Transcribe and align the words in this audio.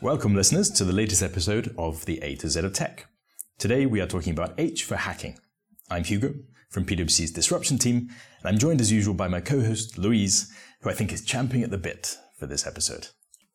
Welcome, 0.00 0.36
listeners, 0.36 0.70
to 0.70 0.84
the 0.84 0.92
latest 0.92 1.24
episode 1.24 1.74
of 1.76 2.04
the 2.04 2.22
A 2.22 2.36
to 2.36 2.48
Z 2.48 2.60
of 2.60 2.72
Tech. 2.72 3.08
Today 3.58 3.84
we 3.84 4.00
are 4.00 4.06
talking 4.06 4.32
about 4.32 4.54
H 4.56 4.84
for 4.84 4.94
hacking. 4.94 5.40
I'm 5.90 6.04
Hugo 6.04 6.34
from 6.70 6.84
PwC's 6.84 7.32
Disruption 7.32 7.78
team, 7.78 8.08
and 8.38 8.46
I'm 8.46 8.58
joined 8.58 8.80
as 8.80 8.92
usual 8.92 9.14
by 9.14 9.26
my 9.26 9.40
co 9.40 9.60
host, 9.60 9.98
Louise, 9.98 10.52
who 10.82 10.90
I 10.90 10.92
think 10.92 11.12
is 11.12 11.24
champing 11.24 11.64
at 11.64 11.72
the 11.72 11.78
bit 11.78 12.16
for 12.38 12.46
this 12.46 12.64
episode. 12.64 13.08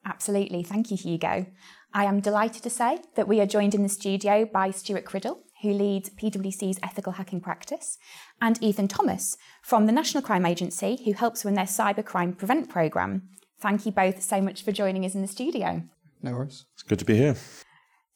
Absolutely. 0.06 0.64
Thank 0.64 0.92
you, 0.92 0.98
Hugo. 0.98 1.46
I 1.94 2.04
am 2.04 2.20
delighted 2.20 2.62
to 2.64 2.70
say 2.70 3.00
that 3.16 3.30
we 3.30 3.40
are 3.40 3.46
joined 3.46 3.74
in 3.74 3.84
the 3.84 3.88
studio 3.88 4.44
by 4.44 4.72
Stuart 4.72 5.06
Criddle, 5.06 5.38
who 5.62 5.72
leads 5.72 6.10
PwC's 6.10 6.80
ethical 6.84 7.14
hacking 7.14 7.40
practice, 7.40 7.98
and 8.42 8.62
Ethan 8.62 8.90
Thomas 8.90 9.38
from 9.62 9.86
the 9.86 9.94
National 9.94 10.22
Crime 10.22 10.46
Agency, 10.46 11.00
who 11.06 11.14
helps 11.14 11.46
run 11.46 11.54
their 11.54 11.64
cybercrime 11.64 12.38
prevent 12.38 12.70
programme. 12.70 13.30
Thank 13.62 13.86
you 13.86 13.94
both 13.94 14.22
so 14.22 14.42
much 14.42 14.66
for 14.66 14.74
joining 14.74 15.06
us 15.06 15.16
in 15.16 15.22
the 15.22 15.28
studio. 15.30 15.84
No 16.24 16.32
worries. 16.32 16.66
It's 16.74 16.84
good 16.84 17.00
to 17.00 17.06
be 17.06 17.18
here. 17.18 17.36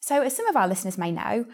So, 0.00 0.22
as 0.22 0.34
some 0.34 0.46
of 0.46 0.56
our 0.56 0.66
listeners 0.66 0.96
may 0.96 1.12
know, 1.12 1.44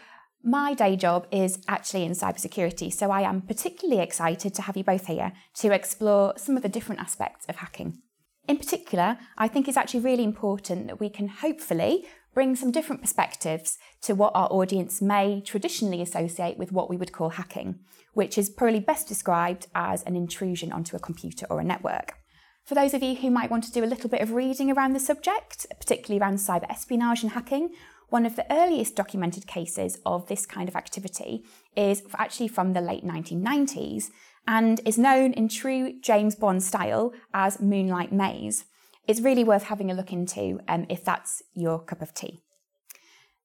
my 0.42 0.74
day 0.74 0.94
job 0.94 1.26
is 1.32 1.58
actually 1.68 2.04
in 2.04 2.12
cybersecurity, 2.12 2.92
so 2.92 3.10
I 3.10 3.22
am 3.22 3.42
particularly 3.42 4.02
excited 4.02 4.54
to 4.54 4.62
have 4.62 4.76
you 4.76 4.84
both 4.84 5.06
here 5.06 5.32
to 5.54 5.72
explore 5.72 6.34
some 6.36 6.56
of 6.56 6.62
the 6.62 6.68
different 6.68 7.00
aspects 7.00 7.46
of 7.48 7.56
hacking. 7.56 7.98
In 8.46 8.58
particular, 8.58 9.18
I 9.38 9.48
think 9.48 9.66
it's 9.66 9.76
actually 9.76 10.00
really 10.00 10.22
important 10.22 10.86
that 10.86 11.00
we 11.00 11.08
can 11.08 11.28
hopefully 11.28 12.04
bring 12.34 12.54
some 12.56 12.70
different 12.70 13.00
perspectives 13.00 13.78
to 14.02 14.14
what 14.14 14.32
our 14.34 14.48
audience 14.52 15.00
may 15.00 15.40
traditionally 15.40 16.02
associate 16.02 16.58
with 16.58 16.72
what 16.72 16.90
we 16.90 16.96
would 16.96 17.12
call 17.12 17.30
hacking, 17.30 17.80
which 18.12 18.36
is 18.36 18.50
probably 18.50 18.80
best 18.80 19.08
described 19.08 19.66
as 19.74 20.02
an 20.02 20.14
intrusion 20.14 20.72
onto 20.72 20.94
a 20.94 21.00
computer 21.00 21.46
or 21.48 21.60
a 21.60 21.64
network. 21.64 22.18
For 22.64 22.74
those 22.74 22.94
of 22.94 23.02
you 23.02 23.14
who 23.16 23.30
might 23.30 23.50
want 23.50 23.64
to 23.64 23.72
do 23.72 23.84
a 23.84 23.86
little 23.86 24.08
bit 24.08 24.22
of 24.22 24.32
reading 24.32 24.70
around 24.70 24.94
the 24.94 25.00
subject, 25.00 25.66
particularly 25.78 26.18
around 26.18 26.36
cyber 26.36 26.64
espionage 26.70 27.22
and 27.22 27.32
hacking, 27.32 27.74
one 28.08 28.24
of 28.24 28.36
the 28.36 28.46
earliest 28.50 28.96
documented 28.96 29.46
cases 29.46 29.98
of 30.06 30.28
this 30.28 30.46
kind 30.46 30.66
of 30.66 30.74
activity 30.74 31.44
is 31.76 32.02
actually 32.16 32.48
from 32.48 32.72
the 32.72 32.80
late 32.80 33.04
1990s 33.04 34.04
and 34.46 34.80
is 34.86 34.96
known 34.96 35.34
in 35.34 35.48
true 35.48 36.00
James 36.00 36.36
Bond 36.36 36.62
style 36.62 37.12
as 37.34 37.60
Moonlight 37.60 38.12
Maze. 38.12 38.64
It's 39.06 39.20
really 39.20 39.44
worth 39.44 39.64
having 39.64 39.90
a 39.90 39.94
look 39.94 40.10
into 40.10 40.58
um, 40.66 40.86
if 40.88 41.04
that's 41.04 41.42
your 41.52 41.78
cup 41.78 42.00
of 42.00 42.14
tea. 42.14 42.40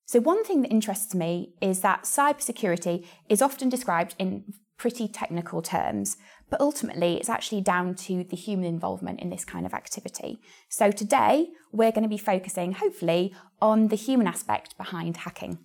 So, 0.05 0.21
one 0.21 0.45
thing 0.45 0.61
that 0.61 0.71
interests 0.71 1.13
me 1.13 1.55
is 1.61 1.81
that 1.81 2.03
cybersecurity 2.03 3.05
is 3.27 3.41
often 3.41 3.67
described 3.67 4.15
in 4.17 4.53
pretty 4.77 5.07
technical 5.09 5.61
terms, 5.61 6.15
but 6.49 6.61
ultimately 6.61 7.17
it's 7.17 7.29
actually 7.29 7.61
down 7.61 7.95
to 7.95 8.23
the 8.23 8.35
human 8.35 8.65
involvement 8.65 9.19
in 9.19 9.29
this 9.29 9.45
kind 9.45 9.65
of 9.65 9.73
activity. 9.73 10.39
So 10.69 10.91
today 10.91 11.49
we're 11.71 11.91
going 11.91 12.03
to 12.03 12.09
be 12.09 12.17
focusing, 12.17 12.73
hopefully, 12.73 13.33
on 13.61 13.87
the 13.87 13.95
human 13.95 14.27
aspect 14.27 14.77
behind 14.77 15.17
hacking. 15.17 15.59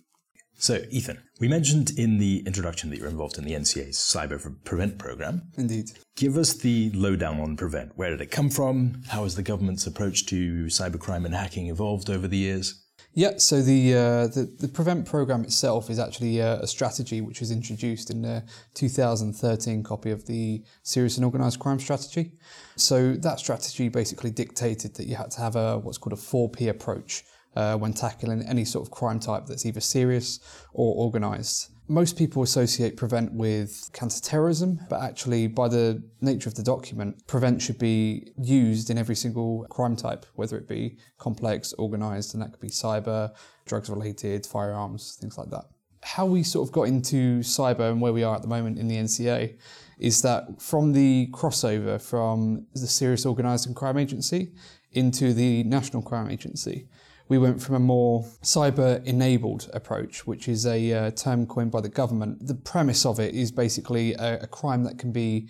So, 0.57 0.83
Ethan, 0.89 1.21
we 1.41 1.49
mentioned 1.49 1.91
in 1.97 2.17
the 2.17 2.41
introduction 2.45 2.89
that 2.89 2.97
you're 2.97 3.09
involved 3.09 3.37
in 3.37 3.43
the 3.43 3.51
NCA's 3.51 3.97
Cyber 3.97 4.39
Prevent 4.63 4.97
program. 4.97 5.51
Indeed. 5.57 5.91
Give 6.15 6.37
us 6.37 6.53
the 6.53 6.91
lowdown 6.93 7.41
on 7.41 7.57
Prevent. 7.57 7.91
Where 7.97 8.09
did 8.09 8.21
it 8.21 8.31
come 8.31 8.49
from? 8.49 9.01
How 9.09 9.23
has 9.23 9.35
the 9.35 9.43
government's 9.43 9.85
approach 9.85 10.25
to 10.27 10.65
cybercrime 10.65 11.25
and 11.25 11.35
hacking 11.35 11.67
evolved 11.67 12.09
over 12.09 12.27
the 12.27 12.37
years? 12.37 12.84
Yeah, 13.17 13.37
so 13.37 13.61
the, 13.61 13.93
uh, 13.93 14.27
the, 14.27 14.51
the 14.59 14.67
Prevent 14.67 15.05
program 15.05 15.45
itself 15.45 15.89
is 15.89 15.99
actually 15.99 16.39
a, 16.39 16.57
uh, 16.57 16.63
a, 16.63 16.67
strategy 16.67 17.21
which 17.21 17.39
was 17.39 17.49
introduced 17.49 18.09
in 18.09 18.21
the 18.21 18.43
2013 18.73 19.83
copy 19.83 20.11
of 20.11 20.25
the 20.25 20.61
Serious 20.83 21.15
and 21.15 21.23
Organised 21.23 21.57
Crime 21.57 21.79
Strategy. 21.79 22.33
So 22.75 23.13
that 23.13 23.39
strategy 23.39 23.87
basically 23.87 24.31
dictated 24.31 24.95
that 24.95 25.07
you 25.07 25.15
had 25.15 25.31
to 25.31 25.39
have 25.39 25.55
a 25.55 25.79
what's 25.79 25.97
called 25.97 26.11
a 26.11 26.21
4P 26.21 26.67
approach 26.67 27.23
uh, 27.55 27.77
when 27.77 27.93
tackling 27.93 28.41
any 28.41 28.65
sort 28.65 28.85
of 28.85 28.91
crime 28.91 29.21
type 29.21 29.45
that's 29.45 29.65
either 29.65 29.79
serious 29.79 30.41
or 30.73 30.93
organised. 31.05 31.71
Most 31.87 32.17
people 32.17 32.41
associate 32.41 32.97
prevent 32.97 33.33
with 33.33 33.91
counterterrorism, 33.93 34.79
but 34.89 35.03
actually, 35.03 35.45
by 35.45 35.67
the 35.67 36.01
nature 36.19 36.49
of 36.49 36.55
the 36.55 36.63
document, 36.63 37.27
prevent 37.27 37.61
should 37.61 37.77
be 37.77 38.31
used 38.41 38.89
in 38.89 38.97
every 38.97 39.15
single 39.15 39.67
crime 39.69 39.95
type, 39.95 40.25
whether 40.33 40.57
it 40.57 40.67
be 40.67 40.97
complex, 41.19 41.73
organized, 41.73 42.33
and 42.33 42.41
that 42.41 42.51
could 42.51 42.59
be 42.59 42.69
cyber, 42.69 43.31
drugs 43.67 43.87
related, 43.87 44.47
firearms, 44.47 45.15
things 45.21 45.37
like 45.37 45.51
that. 45.51 45.65
How 46.01 46.25
we 46.25 46.41
sort 46.41 46.67
of 46.67 46.73
got 46.73 46.83
into 46.83 47.41
cyber 47.41 47.91
and 47.91 48.01
where 48.01 48.13
we 48.13 48.23
are 48.23 48.35
at 48.35 48.41
the 48.41 48.47
moment 48.47 48.79
in 48.79 48.87
the 48.87 48.97
NCA 48.97 49.55
is 49.99 50.23
that 50.23 50.59
from 50.59 50.93
the 50.93 51.29
crossover 51.31 52.01
from 52.01 52.65
the 52.73 52.87
Serious 52.87 53.27
Organised 53.27 53.73
Crime 53.75 53.97
Agency 53.99 54.53
into 54.91 55.33
the 55.33 55.63
National 55.65 56.01
Crime 56.01 56.31
Agency, 56.31 56.87
we 57.27 57.37
went 57.37 57.61
from 57.61 57.75
a 57.75 57.79
more 57.79 58.23
cyber 58.43 59.03
enabled 59.03 59.69
approach, 59.73 60.27
which 60.27 60.47
is 60.47 60.65
a 60.65 60.93
uh, 60.93 61.11
term 61.11 61.47
coined 61.47 61.71
by 61.71 61.81
the 61.81 61.89
government. 61.89 62.45
The 62.47 62.55
premise 62.55 63.05
of 63.05 63.19
it 63.19 63.33
is 63.33 63.51
basically 63.51 64.13
a, 64.13 64.41
a 64.41 64.47
crime 64.47 64.83
that 64.83 64.99
can 64.99 65.11
be 65.11 65.49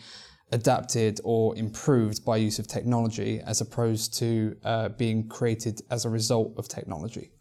adapted 0.51 1.19
or 1.23 1.55
improved 1.57 2.23
by 2.23 2.37
use 2.37 2.59
of 2.59 2.67
technology 2.67 3.41
as 3.45 3.61
opposed 3.61 4.17
to 4.19 4.55
uh, 4.63 4.89
being 4.89 5.27
created 5.27 5.81
as 5.89 6.05
a 6.05 6.09
result 6.09 6.53
of 6.57 6.67
technology, 6.67 7.31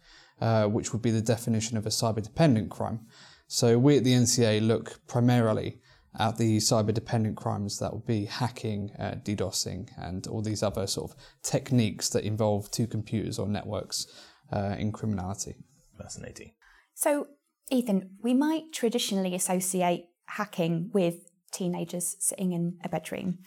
uh, 0.41 0.67
which 0.67 0.93
would 0.93 1.03
be 1.03 1.11
the 1.11 1.21
definition 1.23 1.77
of 1.77 1.87
a 1.87 1.91
cyber 1.91 2.23
dependent 2.23 2.71
crime. 2.71 3.01
So 3.47 3.79
we 3.79 3.99
at 3.99 4.05
the 4.05 4.15
NCA 4.15 4.67
look 4.67 5.07
primarily 5.07 5.81
at 6.19 6.37
the 6.37 6.59
cyber 6.59 6.95
dependent 6.95 7.37
crimes 7.37 7.79
that 7.79 7.93
would 7.93 8.07
be 8.07 8.27
hacking, 8.27 8.93
uh, 8.99 9.17
DDoSing, 9.25 9.89
and 9.99 10.27
all 10.27 10.43
these 10.43 10.63
other 10.63 10.87
sort 10.87 11.11
of 11.11 11.17
techniques 11.43 12.09
that 12.11 12.25
involve 12.25 12.71
two 12.71 12.87
computers 12.87 13.39
or 13.39 13.49
networks 13.49 14.07
uh, 14.53 14.77
in 14.79 14.93
criminality. 14.93 15.57
Fascinating. 15.99 16.53
So, 16.95 17.29
Ethan, 17.71 18.11
we 18.23 18.35
might 18.35 18.73
traditionally 18.73 19.35
associate 19.35 20.07
hacking 20.27 20.91
with 20.93 21.31
teenagers 21.55 22.17
sitting 22.19 22.53
in 22.53 22.79
a 22.85 22.89
bedroom. 22.89 23.39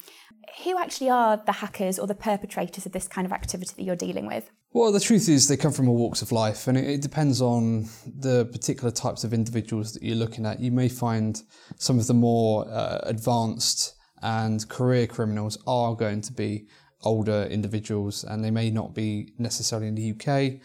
Who 0.64 0.78
actually 0.78 1.10
are 1.10 1.42
the 1.44 1.52
hackers 1.52 1.98
or 1.98 2.06
the 2.06 2.14
perpetrators 2.14 2.86
of 2.86 2.92
this 2.92 3.06
kind 3.06 3.26
of 3.26 3.32
activity 3.32 3.74
that 3.76 3.82
you're 3.82 3.96
dealing 3.96 4.26
with? 4.26 4.50
Well, 4.72 4.92
the 4.92 5.00
truth 5.00 5.28
is 5.28 5.48
they 5.48 5.56
come 5.56 5.72
from 5.72 5.88
all 5.88 5.96
walks 5.96 6.20
of 6.20 6.30
life, 6.30 6.68
and 6.68 6.76
it, 6.76 7.00
depends 7.00 7.40
on 7.40 7.88
the 8.06 8.46
particular 8.46 8.90
types 8.90 9.24
of 9.24 9.32
individuals 9.32 9.92
that 9.94 10.02
you're 10.02 10.16
looking 10.16 10.44
at. 10.44 10.60
You 10.60 10.72
may 10.72 10.88
find 10.88 11.40
some 11.76 11.98
of 11.98 12.06
the 12.06 12.14
more 12.14 12.68
uh, 12.68 13.00
advanced 13.04 13.94
and 14.22 14.68
career 14.68 15.06
criminals 15.06 15.58
are 15.66 15.94
going 15.94 16.20
to 16.22 16.32
be 16.32 16.66
older 17.02 17.44
individuals, 17.50 18.24
and 18.24 18.44
they 18.44 18.50
may 18.50 18.70
not 18.70 18.94
be 18.94 19.32
necessarily 19.38 19.88
in 19.88 19.94
the 19.94 20.12
UK. 20.12 20.60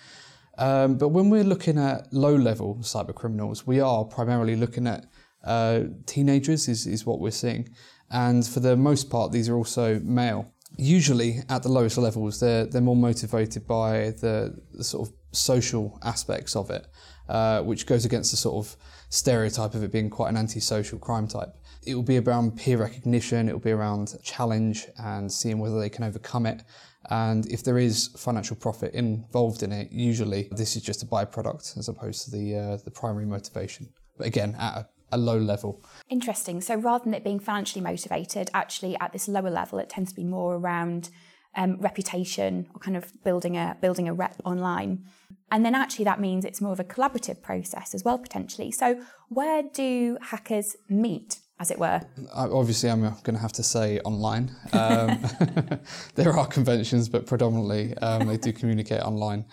Um, 0.57 0.97
but 0.97 1.09
when 1.09 1.29
we're 1.29 1.43
looking 1.43 1.77
at 1.77 2.11
low 2.11 2.35
level 2.35 2.75
cyber 2.81 3.15
criminals, 3.15 3.65
we 3.65 3.79
are 3.79 4.03
primarily 4.03 4.55
looking 4.55 4.85
at 4.85 5.05
uh, 5.43 5.81
teenagers, 6.05 6.67
is, 6.67 6.87
is 6.87 7.05
what 7.05 7.19
we're 7.19 7.31
seeing. 7.31 7.69
And 8.09 8.45
for 8.45 8.59
the 8.59 8.75
most 8.75 9.09
part, 9.09 9.31
these 9.31 9.49
are 9.49 9.55
also 9.55 9.99
male 9.99 10.53
usually 10.77 11.39
at 11.49 11.63
the 11.63 11.69
lowest 11.69 11.97
levels, 11.97 12.39
they're 12.39 12.65
they're 12.65 12.81
more 12.81 12.95
motivated 12.95 13.67
by 13.67 14.11
the, 14.21 14.55
the 14.71 14.83
sort 14.83 15.07
of 15.07 15.13
social 15.31 15.99
aspects 16.03 16.55
of 16.55 16.69
it, 16.69 16.87
uh, 17.29 17.61
which 17.61 17.85
goes 17.85 18.05
against 18.05 18.31
the 18.31 18.37
sort 18.37 18.65
of 18.65 18.75
stereotype 19.09 19.73
of 19.73 19.83
it 19.83 19.91
being 19.91 20.09
quite 20.09 20.29
an 20.29 20.37
antisocial 20.37 20.99
crime 20.99 21.27
type. 21.27 21.55
It 21.85 21.95
will 21.95 22.03
be 22.03 22.17
around 22.17 22.55
peer 22.57 22.77
recognition. 22.77 23.49
It 23.49 23.53
will 23.53 23.59
be 23.59 23.71
around 23.71 24.15
challenge 24.23 24.87
and 24.97 25.31
seeing 25.31 25.59
whether 25.59 25.79
they 25.79 25.89
can 25.89 26.05
overcome 26.05 26.45
it. 26.45 26.63
And 27.09 27.45
if 27.47 27.63
there 27.63 27.77
is 27.77 28.07
financial 28.17 28.55
profit 28.55 28.93
involved 28.93 29.61
in 29.63 29.73
it, 29.73 29.91
usually 29.91 30.47
this 30.51 30.77
is 30.77 30.81
just 30.81 31.03
a 31.03 31.05
byproduct 31.05 31.77
as 31.77 31.89
opposed 31.89 32.23
to 32.25 32.31
the 32.31 32.55
uh, 32.55 32.77
the 32.77 32.91
primary 32.91 33.25
motivation. 33.25 33.89
But 34.17 34.27
again, 34.27 34.55
at 34.57 34.77
a 34.77 34.87
a 35.13 35.17
low 35.17 35.37
level. 35.37 35.83
Interesting. 36.09 36.61
So 36.61 36.75
rather 36.75 37.05
than 37.05 37.13
it 37.13 37.23
being 37.23 37.39
financially 37.39 37.83
motivated, 37.83 38.49
actually 38.53 38.97
at 38.99 39.13
this 39.13 39.27
lower 39.27 39.49
level, 39.49 39.79
it 39.79 39.89
tends 39.89 40.11
to 40.11 40.15
be 40.15 40.23
more 40.23 40.55
around 40.55 41.09
um, 41.55 41.77
reputation 41.79 42.67
or 42.73 42.79
kind 42.79 42.97
of 42.97 43.11
building 43.23 43.55
a 43.55 43.77
building 43.81 44.07
a 44.07 44.13
rep 44.13 44.41
online. 44.43 45.05
And 45.51 45.65
then 45.65 45.75
actually 45.75 46.05
that 46.05 46.19
means 46.19 46.45
it's 46.45 46.61
more 46.61 46.73
of 46.73 46.79
a 46.79 46.83
collaborative 46.83 47.41
process 47.41 47.93
as 47.93 48.03
well 48.03 48.17
potentially. 48.17 48.71
So 48.71 49.01
where 49.29 49.63
do 49.63 50.17
hackers 50.21 50.75
meet? 50.89 51.39
As 51.59 51.69
it 51.69 51.79
were. 51.79 52.01
Obviously, 52.33 52.89
I'm 52.89 53.01
going 53.01 53.35
to 53.35 53.39
have 53.39 53.53
to 53.53 53.63
say 53.63 53.99
online. 53.99 54.53
Um, 54.73 55.23
there 56.15 56.33
are 56.33 56.47
conventions, 56.47 57.07
but 57.07 57.25
predominantly 57.25 57.95
um, 57.99 58.27
they 58.27 58.37
do 58.37 58.51
communicate 58.51 59.01
online. 59.01 59.45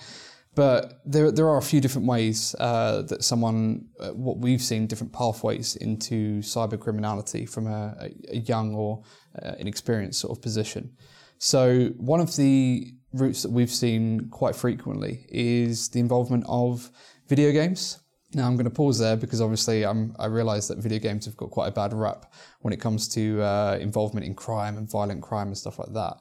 But 0.54 1.00
there, 1.04 1.30
there 1.30 1.48
are 1.48 1.58
a 1.58 1.62
few 1.62 1.80
different 1.80 2.08
ways 2.08 2.56
uh, 2.58 3.02
that 3.02 3.22
someone, 3.22 3.86
uh, 4.00 4.10
what 4.10 4.38
we've 4.38 4.60
seen, 4.60 4.86
different 4.86 5.12
pathways 5.12 5.76
into 5.76 6.40
cyber 6.40 6.78
criminality 6.78 7.46
from 7.46 7.68
a, 7.68 8.10
a 8.28 8.38
young 8.38 8.74
or 8.74 9.04
uh, 9.42 9.52
inexperienced 9.58 10.20
sort 10.20 10.36
of 10.36 10.42
position. 10.42 10.90
So 11.38 11.86
one 11.96 12.20
of 12.20 12.34
the 12.36 12.92
routes 13.12 13.42
that 13.42 13.50
we've 13.50 13.70
seen 13.70 14.28
quite 14.30 14.56
frequently 14.56 15.24
is 15.28 15.88
the 15.88 16.00
involvement 16.00 16.44
of 16.48 16.90
video 17.28 17.52
games. 17.52 18.00
Now 18.34 18.46
I'm 18.46 18.54
going 18.54 18.64
to 18.64 18.70
pause 18.70 18.98
there 18.98 19.16
because 19.16 19.40
obviously 19.40 19.84
I'm, 19.84 20.14
i 20.18 20.26
realise 20.26 20.68
that 20.68 20.78
video 20.78 20.98
games 20.98 21.24
have 21.24 21.36
got 21.36 21.50
quite 21.50 21.68
a 21.68 21.72
bad 21.72 21.92
rap 21.92 22.32
when 22.60 22.72
it 22.72 22.80
comes 22.80 23.08
to 23.08 23.42
uh, 23.42 23.78
involvement 23.80 24.26
in 24.26 24.34
crime 24.34 24.76
and 24.76 24.88
violent 24.88 25.22
crime 25.22 25.48
and 25.48 25.58
stuff 25.58 25.78
like 25.78 25.92
that. 25.94 26.18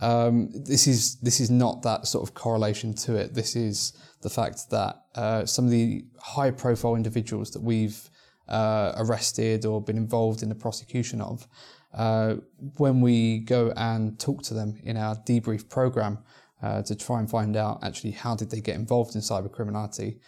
Um, 0.00 0.50
this 0.52 0.86
is 0.86 1.16
this 1.16 1.38
is 1.40 1.50
not 1.50 1.82
that 1.82 2.06
sort 2.06 2.28
of 2.28 2.34
correlation 2.34 2.94
to 2.94 3.16
it. 3.16 3.34
This 3.34 3.54
is 3.54 3.92
the 4.22 4.30
fact 4.30 4.70
that 4.70 5.02
uh, 5.14 5.44
some 5.46 5.64
of 5.66 5.70
the 5.70 6.04
high-profile 6.20 6.94
individuals 6.94 7.50
that 7.50 7.62
we've 7.62 8.08
uh, 8.48 8.92
arrested 8.96 9.66
or 9.66 9.82
been 9.82 9.96
involved 9.96 10.42
in 10.42 10.48
the 10.48 10.54
prosecution 10.54 11.20
of, 11.20 11.46
uh, 11.94 12.34
when 12.78 13.00
we 13.00 13.40
go 13.40 13.72
and 13.76 14.18
talk 14.18 14.42
to 14.44 14.54
them 14.54 14.78
in 14.82 14.96
our 14.96 15.16
debrief 15.16 15.68
program 15.68 16.18
uh, 16.62 16.82
to 16.82 16.94
try 16.94 17.18
and 17.18 17.28
find 17.28 17.56
out 17.56 17.82
actually 17.82 18.12
how 18.12 18.34
did 18.34 18.50
they 18.50 18.60
get 18.60 18.76
involved 18.76 19.14
in 19.14 19.20
cyber 19.20 19.50
criminality, 19.50 20.18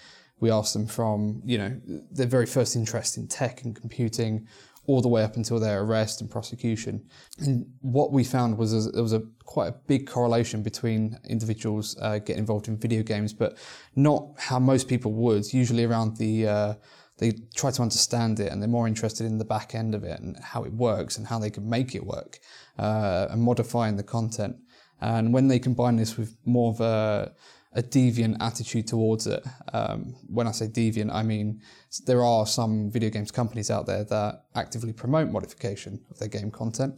we 0.41 0.51
ask 0.51 0.73
them 0.73 0.87
from 0.87 1.41
you 1.45 1.57
know 1.57 1.81
their 2.11 2.27
very 2.27 2.47
first 2.47 2.77
interest 2.77 3.17
in 3.17 3.27
tech 3.29 3.63
and 3.63 3.75
computing 3.77 4.47
all 4.87 5.01
the 5.01 5.09
way 5.09 5.23
up 5.23 5.37
until 5.37 5.59
their 5.59 5.83
arrest 5.83 6.21
and 6.21 6.31
prosecution. 6.31 7.05
And 7.39 7.67
what 7.81 8.13
we 8.13 8.25
found 8.25 8.59
was 8.59 8.93
there 8.93 9.03
was 9.03 9.13
a 9.13 9.23
quite 9.45 9.69
a 9.69 9.73
big 9.87 10.07
correlation 10.07 10.63
between 10.63 11.19
individuals 11.29 11.97
uh, 12.01 12.19
getting 12.19 12.39
involved 12.39 12.69
in 12.69 12.77
video 12.77 13.03
games, 13.03 13.33
but 13.33 13.57
not 13.97 14.29
how 14.39 14.59
most 14.59 14.89
people 14.89 15.13
would. 15.13 15.53
Usually 15.53 15.85
around 15.85 16.17
the 16.17 16.49
uh, 16.49 16.75
they 17.19 17.33
try 17.55 17.71
to 17.71 17.83
understand 17.83 18.41
it 18.41 18.51
and 18.51 18.61
they're 18.61 18.69
more 18.69 18.89
interested 18.89 19.25
in 19.25 19.39
the 19.39 19.45
back 19.45 19.75
end 19.75 19.95
of 19.95 20.03
it 20.05 20.19
and 20.21 20.37
how 20.39 20.65
it 20.65 20.73
works 20.73 21.17
and 21.17 21.27
how 21.27 21.39
they 21.39 21.51
can 21.51 21.69
make 21.69 21.95
it 21.95 22.05
work 22.05 22.41
uh, 22.79 23.29
and 23.31 23.41
modifying 23.41 23.97
the 23.97 24.03
content. 24.03 24.57
And 25.01 25.33
when 25.33 25.49
they 25.49 25.59
combine 25.59 25.97
this 25.97 26.17
with 26.17 26.37
more 26.45 26.71
of 26.73 26.81
a 26.81 27.33
a 27.75 27.83
deviant 27.83 28.37
attitude 28.41 28.87
towards 28.87 29.27
it. 29.27 29.45
Um, 29.73 30.15
when 30.29 30.47
I 30.47 30.53
say 30.53 30.67
deviant, 30.67 31.13
I 31.13 31.23
mean 31.23 31.61
there 32.07 32.25
are 32.25 32.47
some 32.47 32.91
video 32.91 33.11
games 33.11 33.31
companies 33.31 33.71
out 33.71 33.87
there 33.87 34.05
that 34.05 34.45
actively 34.55 34.93
promote 34.93 35.31
modification 35.31 36.01
of 36.11 36.19
their 36.19 36.29
game 36.29 36.51
content, 36.51 36.95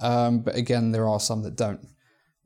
um, 0.00 0.40
but 0.40 0.54
again, 0.56 0.92
there 0.92 1.08
are 1.08 1.20
some 1.20 1.42
that 1.42 1.56
don't. 1.56 1.86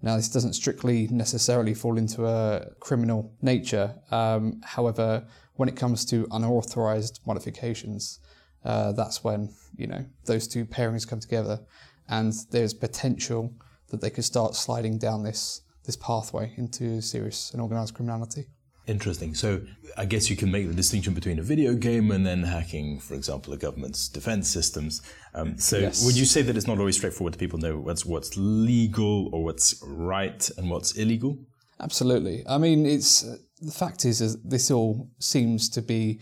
Now, 0.02 0.16
this 0.16 0.28
doesn't 0.28 0.52
strictly 0.52 1.08
necessarily 1.08 1.72
fall 1.72 1.96
into 1.96 2.26
a 2.26 2.66
criminal 2.80 3.32
nature. 3.40 3.94
Um, 4.10 4.60
however, 4.62 5.26
when 5.54 5.68
it 5.68 5.76
comes 5.76 6.04
to 6.06 6.26
unauthorized 6.30 7.20
modifications, 7.26 8.18
uh, 8.64 8.92
that's 8.92 9.24
when 9.24 9.48
you 9.76 9.86
know 9.86 10.04
those 10.26 10.46
two 10.46 10.66
pairings 10.66 11.08
come 11.08 11.20
together, 11.20 11.60
and 12.08 12.32
there's 12.50 12.74
potential 12.74 13.54
that 13.88 14.00
they 14.00 14.10
could 14.10 14.24
start 14.24 14.54
sliding 14.54 14.98
down 14.98 15.22
this 15.22 15.62
this 15.84 15.96
pathway 15.96 16.52
into 16.56 17.00
serious 17.00 17.52
and 17.52 17.60
organized 17.60 17.94
criminality. 17.94 18.46
Interesting. 18.86 19.34
So 19.34 19.62
I 19.96 20.04
guess 20.04 20.28
you 20.28 20.36
can 20.36 20.50
make 20.50 20.68
the 20.68 20.74
distinction 20.74 21.14
between 21.14 21.38
a 21.38 21.42
video 21.42 21.74
game 21.74 22.10
and 22.10 22.26
then 22.26 22.42
hacking, 22.42 23.00
for 23.00 23.14
example, 23.14 23.54
a 23.54 23.56
government's 23.56 24.08
defense 24.08 24.48
systems. 24.48 25.00
Um, 25.34 25.56
so 25.56 25.78
yes. 25.78 26.04
would 26.04 26.16
you 26.16 26.26
say 26.26 26.42
that 26.42 26.54
it's 26.54 26.66
not 26.66 26.78
always 26.78 26.96
straightforward 26.96 27.32
to 27.32 27.38
people 27.38 27.58
know 27.58 27.78
what's 27.78 28.04
what's 28.04 28.36
legal 28.36 29.30
or 29.34 29.42
what's 29.42 29.82
right 29.86 30.50
and 30.58 30.68
what's 30.68 30.92
illegal? 30.92 31.38
Absolutely. 31.80 32.44
I 32.46 32.58
mean, 32.58 32.84
it's 32.84 33.24
uh, 33.24 33.36
the 33.60 33.72
fact 33.72 34.04
is, 34.04 34.20
is 34.20 34.40
this 34.42 34.70
all 34.70 35.08
seems 35.18 35.70
to 35.70 35.82
be 35.82 36.20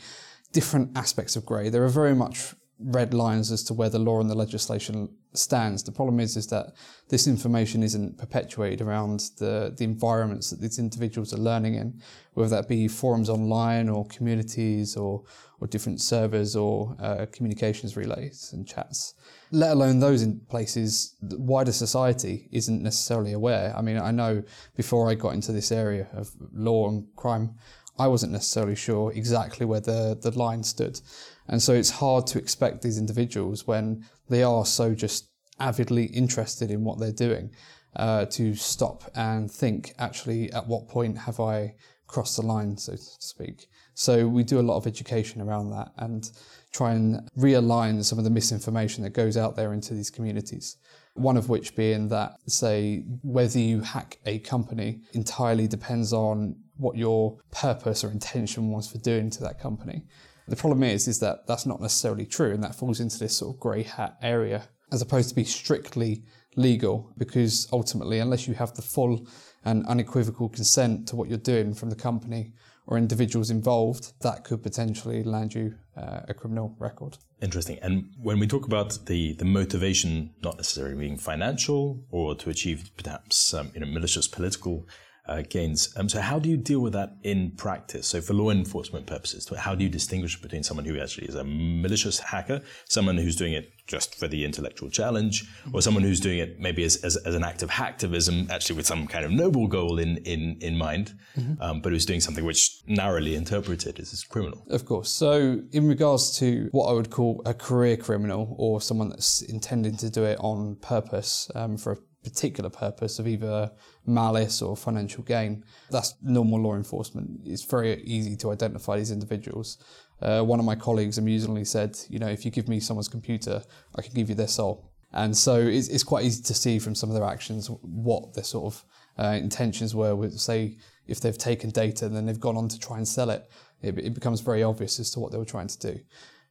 different 0.52 0.96
aspects 0.96 1.34
of 1.34 1.44
grey. 1.44 1.68
There 1.68 1.84
are 1.84 1.88
very 1.88 2.14
much 2.14 2.54
red 2.84 3.14
lines 3.14 3.52
as 3.52 3.62
to 3.64 3.74
where 3.74 3.88
the 3.88 3.98
law 3.98 4.20
and 4.20 4.30
the 4.30 4.34
legislation 4.34 5.08
stands. 5.34 5.82
The 5.82 5.92
problem 5.92 6.20
is 6.20 6.36
is 6.36 6.46
that 6.48 6.72
this 7.08 7.26
information 7.26 7.82
isn't 7.82 8.18
perpetuated 8.18 8.80
around 8.80 9.20
the, 9.38 9.74
the 9.76 9.84
environments 9.84 10.50
that 10.50 10.60
these 10.60 10.78
individuals 10.78 11.32
are 11.32 11.38
learning 11.38 11.74
in, 11.74 12.02
whether 12.34 12.50
that 12.50 12.68
be 12.68 12.88
forums 12.88 13.28
online 13.28 13.88
or 13.88 14.06
communities 14.06 14.96
or, 14.96 15.24
or 15.60 15.66
different 15.66 16.00
servers 16.00 16.54
or 16.56 16.96
uh, 17.00 17.26
communications 17.32 17.96
relays 17.96 18.50
and 18.52 18.66
chats. 18.66 19.14
Let 19.50 19.72
alone 19.72 20.00
those 20.00 20.22
in 20.22 20.40
places 20.40 21.16
the 21.22 21.38
wider 21.38 21.72
society 21.72 22.48
isn't 22.52 22.82
necessarily 22.82 23.32
aware. 23.32 23.74
I 23.76 23.82
mean, 23.82 23.98
I 23.98 24.10
know 24.10 24.42
before 24.76 25.10
I 25.10 25.14
got 25.14 25.34
into 25.34 25.52
this 25.52 25.72
area 25.72 26.08
of 26.12 26.30
law 26.52 26.88
and 26.88 27.06
crime, 27.16 27.54
I 27.98 28.08
wasn't 28.08 28.32
necessarily 28.32 28.74
sure 28.74 29.12
exactly 29.12 29.66
where 29.66 29.80
the, 29.80 30.18
the 30.20 30.30
line 30.30 30.62
stood. 30.62 31.00
And 31.48 31.62
so 31.62 31.72
it's 31.74 31.90
hard 31.90 32.26
to 32.28 32.38
expect 32.38 32.82
these 32.82 32.98
individuals 32.98 33.66
when 33.66 34.04
they 34.28 34.42
are 34.42 34.64
so 34.64 34.94
just 34.94 35.28
avidly 35.58 36.06
interested 36.06 36.70
in 36.70 36.84
what 36.84 36.98
they're 36.98 37.12
doing 37.12 37.50
uh, 37.96 38.26
to 38.26 38.54
stop 38.54 39.10
and 39.14 39.50
think, 39.50 39.94
actually, 39.98 40.52
at 40.52 40.66
what 40.66 40.88
point 40.88 41.18
have 41.18 41.40
I 41.40 41.74
crossed 42.06 42.36
the 42.36 42.42
line, 42.42 42.76
so 42.76 42.92
to 42.92 42.98
speak. 42.98 43.68
So 43.94 44.26
we 44.26 44.42
do 44.44 44.60
a 44.60 44.62
lot 44.62 44.76
of 44.76 44.86
education 44.86 45.40
around 45.40 45.70
that 45.70 45.92
and 45.98 46.30
try 46.72 46.92
and 46.92 47.28
realign 47.38 48.02
some 48.02 48.18
of 48.18 48.24
the 48.24 48.30
misinformation 48.30 49.02
that 49.02 49.10
goes 49.10 49.36
out 49.36 49.56
there 49.56 49.72
into 49.72 49.94
these 49.94 50.10
communities. 50.10 50.76
One 51.14 51.36
of 51.36 51.48
which 51.50 51.76
being 51.76 52.08
that, 52.08 52.36
say, 52.46 53.04
whether 53.22 53.58
you 53.58 53.80
hack 53.82 54.18
a 54.24 54.38
company 54.38 55.02
entirely 55.12 55.68
depends 55.68 56.12
on 56.12 56.56
what 56.78 56.96
your 56.96 57.38
purpose 57.50 58.02
or 58.02 58.10
intention 58.10 58.70
was 58.70 58.90
for 58.90 58.98
doing 58.98 59.28
to 59.30 59.40
that 59.42 59.60
company. 59.60 60.04
The 60.48 60.56
problem 60.56 60.82
is, 60.82 61.08
is 61.08 61.20
that 61.20 61.46
that's 61.46 61.66
not 61.66 61.80
necessarily 61.80 62.26
true, 62.26 62.52
and 62.52 62.62
that 62.62 62.74
falls 62.74 63.00
into 63.00 63.18
this 63.18 63.36
sort 63.36 63.54
of 63.54 63.60
grey 63.60 63.82
hat 63.82 64.16
area, 64.22 64.64
as 64.90 65.02
opposed 65.02 65.28
to 65.30 65.34
be 65.34 65.44
strictly 65.44 66.24
legal, 66.56 67.12
because 67.16 67.68
ultimately, 67.72 68.18
unless 68.18 68.46
you 68.46 68.54
have 68.54 68.74
the 68.74 68.82
full 68.82 69.26
and 69.64 69.86
unequivocal 69.86 70.48
consent 70.48 71.08
to 71.08 71.16
what 71.16 71.28
you're 71.28 71.38
doing 71.38 71.74
from 71.74 71.90
the 71.90 71.96
company 71.96 72.52
or 72.86 72.98
individuals 72.98 73.50
involved, 73.50 74.12
that 74.22 74.44
could 74.44 74.62
potentially 74.62 75.22
land 75.22 75.54
you 75.54 75.74
uh, 75.96 76.20
a 76.28 76.34
criminal 76.34 76.74
record. 76.78 77.16
Interesting. 77.40 77.78
And 77.80 78.10
when 78.20 78.38
we 78.38 78.46
talk 78.46 78.66
about 78.66 79.06
the, 79.06 79.34
the 79.34 79.44
motivation, 79.44 80.34
not 80.42 80.56
necessarily 80.56 80.96
being 80.96 81.16
financial 81.16 82.04
or 82.10 82.34
to 82.34 82.50
achieve 82.50 82.90
perhaps 82.96 83.54
um, 83.54 83.70
you 83.74 83.80
know 83.80 83.86
malicious 83.86 84.26
political 84.26 84.86
uh, 85.26 85.42
gains. 85.48 85.92
Um, 85.96 86.08
so 86.08 86.20
how 86.20 86.38
do 86.38 86.48
you 86.48 86.56
deal 86.56 86.80
with 86.80 86.92
that 86.94 87.16
in 87.22 87.52
practice? 87.52 88.08
So 88.08 88.20
for 88.20 88.34
law 88.34 88.50
enforcement 88.50 89.06
purposes, 89.06 89.48
how 89.56 89.74
do 89.74 89.84
you 89.84 89.90
distinguish 89.90 90.40
between 90.40 90.62
someone 90.62 90.84
who 90.84 91.00
actually 91.00 91.28
is 91.28 91.34
a 91.34 91.44
malicious 91.44 92.18
hacker, 92.18 92.60
someone 92.88 93.16
who's 93.16 93.36
doing 93.36 93.52
it 93.52 93.72
just 93.86 94.14
for 94.14 94.28
the 94.28 94.44
intellectual 94.44 94.88
challenge, 94.88 95.44
or 95.72 95.82
someone 95.82 96.02
who's 96.02 96.20
doing 96.20 96.38
it 96.38 96.58
maybe 96.58 96.82
as, 96.84 96.96
as, 97.04 97.16
as 97.18 97.34
an 97.34 97.44
act 97.44 97.62
of 97.62 97.70
hacktivism, 97.70 98.48
actually 98.50 98.76
with 98.76 98.86
some 98.86 99.06
kind 99.06 99.24
of 99.24 99.30
noble 99.30 99.66
goal 99.66 99.98
in, 99.98 100.16
in, 100.18 100.56
in 100.60 100.76
mind, 100.76 101.12
mm-hmm. 101.36 101.60
um, 101.60 101.80
but 101.80 101.92
who's 101.92 102.06
doing 102.06 102.20
something 102.20 102.44
which 102.44 102.80
narrowly 102.86 103.34
interpreted 103.34 103.98
is 103.98 104.24
criminal? 104.24 104.64
Of 104.70 104.86
course. 104.86 105.10
So 105.10 105.60
in 105.72 105.88
regards 105.88 106.38
to 106.38 106.68
what 106.72 106.86
I 106.86 106.92
would 106.92 107.10
call 107.10 107.42
a 107.44 107.54
career 107.54 107.96
criminal 107.96 108.54
or 108.58 108.80
someone 108.80 109.10
that's 109.10 109.42
intending 109.42 109.96
to 109.98 110.10
do 110.10 110.24
it 110.24 110.38
on 110.40 110.76
purpose 110.76 111.50
um, 111.54 111.76
for 111.76 111.92
a 111.92 111.96
particular 112.22 112.70
purpose 112.70 113.18
of 113.18 113.26
either 113.26 113.70
malice 114.06 114.62
or 114.62 114.76
financial 114.76 115.24
gain. 115.24 115.64
That's 115.90 116.14
normal 116.22 116.60
law 116.60 116.74
enforcement. 116.74 117.40
It's 117.44 117.64
very 117.64 118.02
easy 118.02 118.36
to 118.36 118.50
identify 118.50 118.98
these 118.98 119.10
individuals. 119.10 119.78
Uh, 120.20 120.42
one 120.42 120.60
of 120.60 120.64
my 120.64 120.76
colleagues 120.76 121.18
amusingly 121.18 121.64
said, 121.64 121.98
you 122.08 122.18
know, 122.18 122.28
if 122.28 122.44
you 122.44 122.50
give 122.50 122.68
me 122.68 122.78
someone's 122.80 123.08
computer, 123.08 123.62
I 123.96 124.02
can 124.02 124.14
give 124.14 124.28
you 124.28 124.36
their 124.36 124.48
soul. 124.48 124.92
And 125.12 125.36
so 125.36 125.56
it's, 125.56 125.88
it's 125.88 126.04
quite 126.04 126.24
easy 126.24 126.42
to 126.44 126.54
see 126.54 126.78
from 126.78 126.94
some 126.94 127.10
of 127.10 127.14
their 127.14 127.24
actions 127.24 127.68
what 127.82 128.34
their 128.34 128.44
sort 128.44 128.72
of 128.72 128.84
uh, 129.18 129.36
intentions 129.36 129.94
were 129.94 130.14
with, 130.16 130.38
say, 130.38 130.78
if 131.06 131.20
they've 131.20 131.36
taken 131.36 131.70
data 131.70 132.06
and 132.06 132.16
then 132.16 132.26
they've 132.26 132.40
gone 132.40 132.56
on 132.56 132.68
to 132.68 132.78
try 132.78 132.96
and 132.96 133.06
sell 133.06 133.30
it, 133.30 133.50
it, 133.82 133.98
it 133.98 134.14
becomes 134.14 134.40
very 134.40 134.62
obvious 134.62 135.00
as 135.00 135.10
to 135.10 135.20
what 135.20 135.32
they 135.32 135.38
were 135.38 135.44
trying 135.44 135.66
to 135.66 135.78
do. 135.78 136.00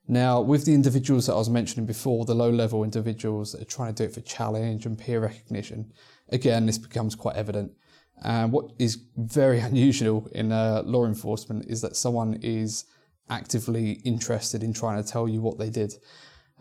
Now, 0.08 0.42
with 0.42 0.66
the 0.66 0.74
individuals 0.74 1.28
that 1.28 1.34
I 1.34 1.38
was 1.38 1.50
mentioning 1.50 1.86
before, 1.86 2.26
the 2.26 2.34
low 2.34 2.50
level 2.50 2.84
individuals 2.84 3.52
that 3.52 3.62
are 3.62 3.66
trying 3.66 3.94
to 3.94 4.04
do 4.04 4.10
it 4.10 4.14
for 4.14 4.22
challenge 4.22 4.86
and 4.86 4.98
peer 4.98 5.22
recognition, 5.22 5.94
again, 6.30 6.66
this 6.66 6.78
becomes 6.78 7.16
quite 7.16 7.36
evident. 7.36 7.72
And 8.24 8.52
what 8.52 8.72
is 8.78 9.04
very 9.16 9.60
unusual 9.70 10.28
in 10.34 10.52
uh, 10.52 10.84
law 10.86 11.06
enforcement 11.06 11.66
is 11.68 11.82
that 11.82 11.96
someone 11.96 12.40
is 12.42 12.86
actively 13.30 14.02
interested 14.04 14.64
in 14.64 14.74
trying 14.74 15.02
to 15.02 15.10
tell 15.10 15.28
you 15.28 15.42
what 15.42 15.58
they 15.58 15.70
did. 15.70 15.94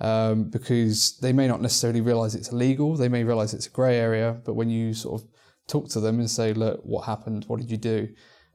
Um, 0.00 0.44
because 0.44 1.18
they 1.18 1.32
may 1.32 1.46
not 1.46 1.60
necessarily 1.60 2.00
realize 2.00 2.34
it's 2.34 2.52
illegal, 2.52 2.96
they 2.96 3.10
may 3.10 3.22
realize 3.22 3.52
it's 3.52 3.66
a 3.66 3.70
grey 3.70 3.98
area, 3.98 4.40
but 4.46 4.54
when 4.54 4.70
you 4.70 4.94
sort 4.94 5.20
of 5.20 5.28
talk 5.66 5.90
to 5.90 6.00
them 6.00 6.18
and 6.20 6.30
say, 6.30 6.54
Look, 6.54 6.80
what 6.84 7.02
happened? 7.04 7.44
What 7.48 7.60
did 7.60 7.70
you 7.70 7.76
do? 7.76 8.08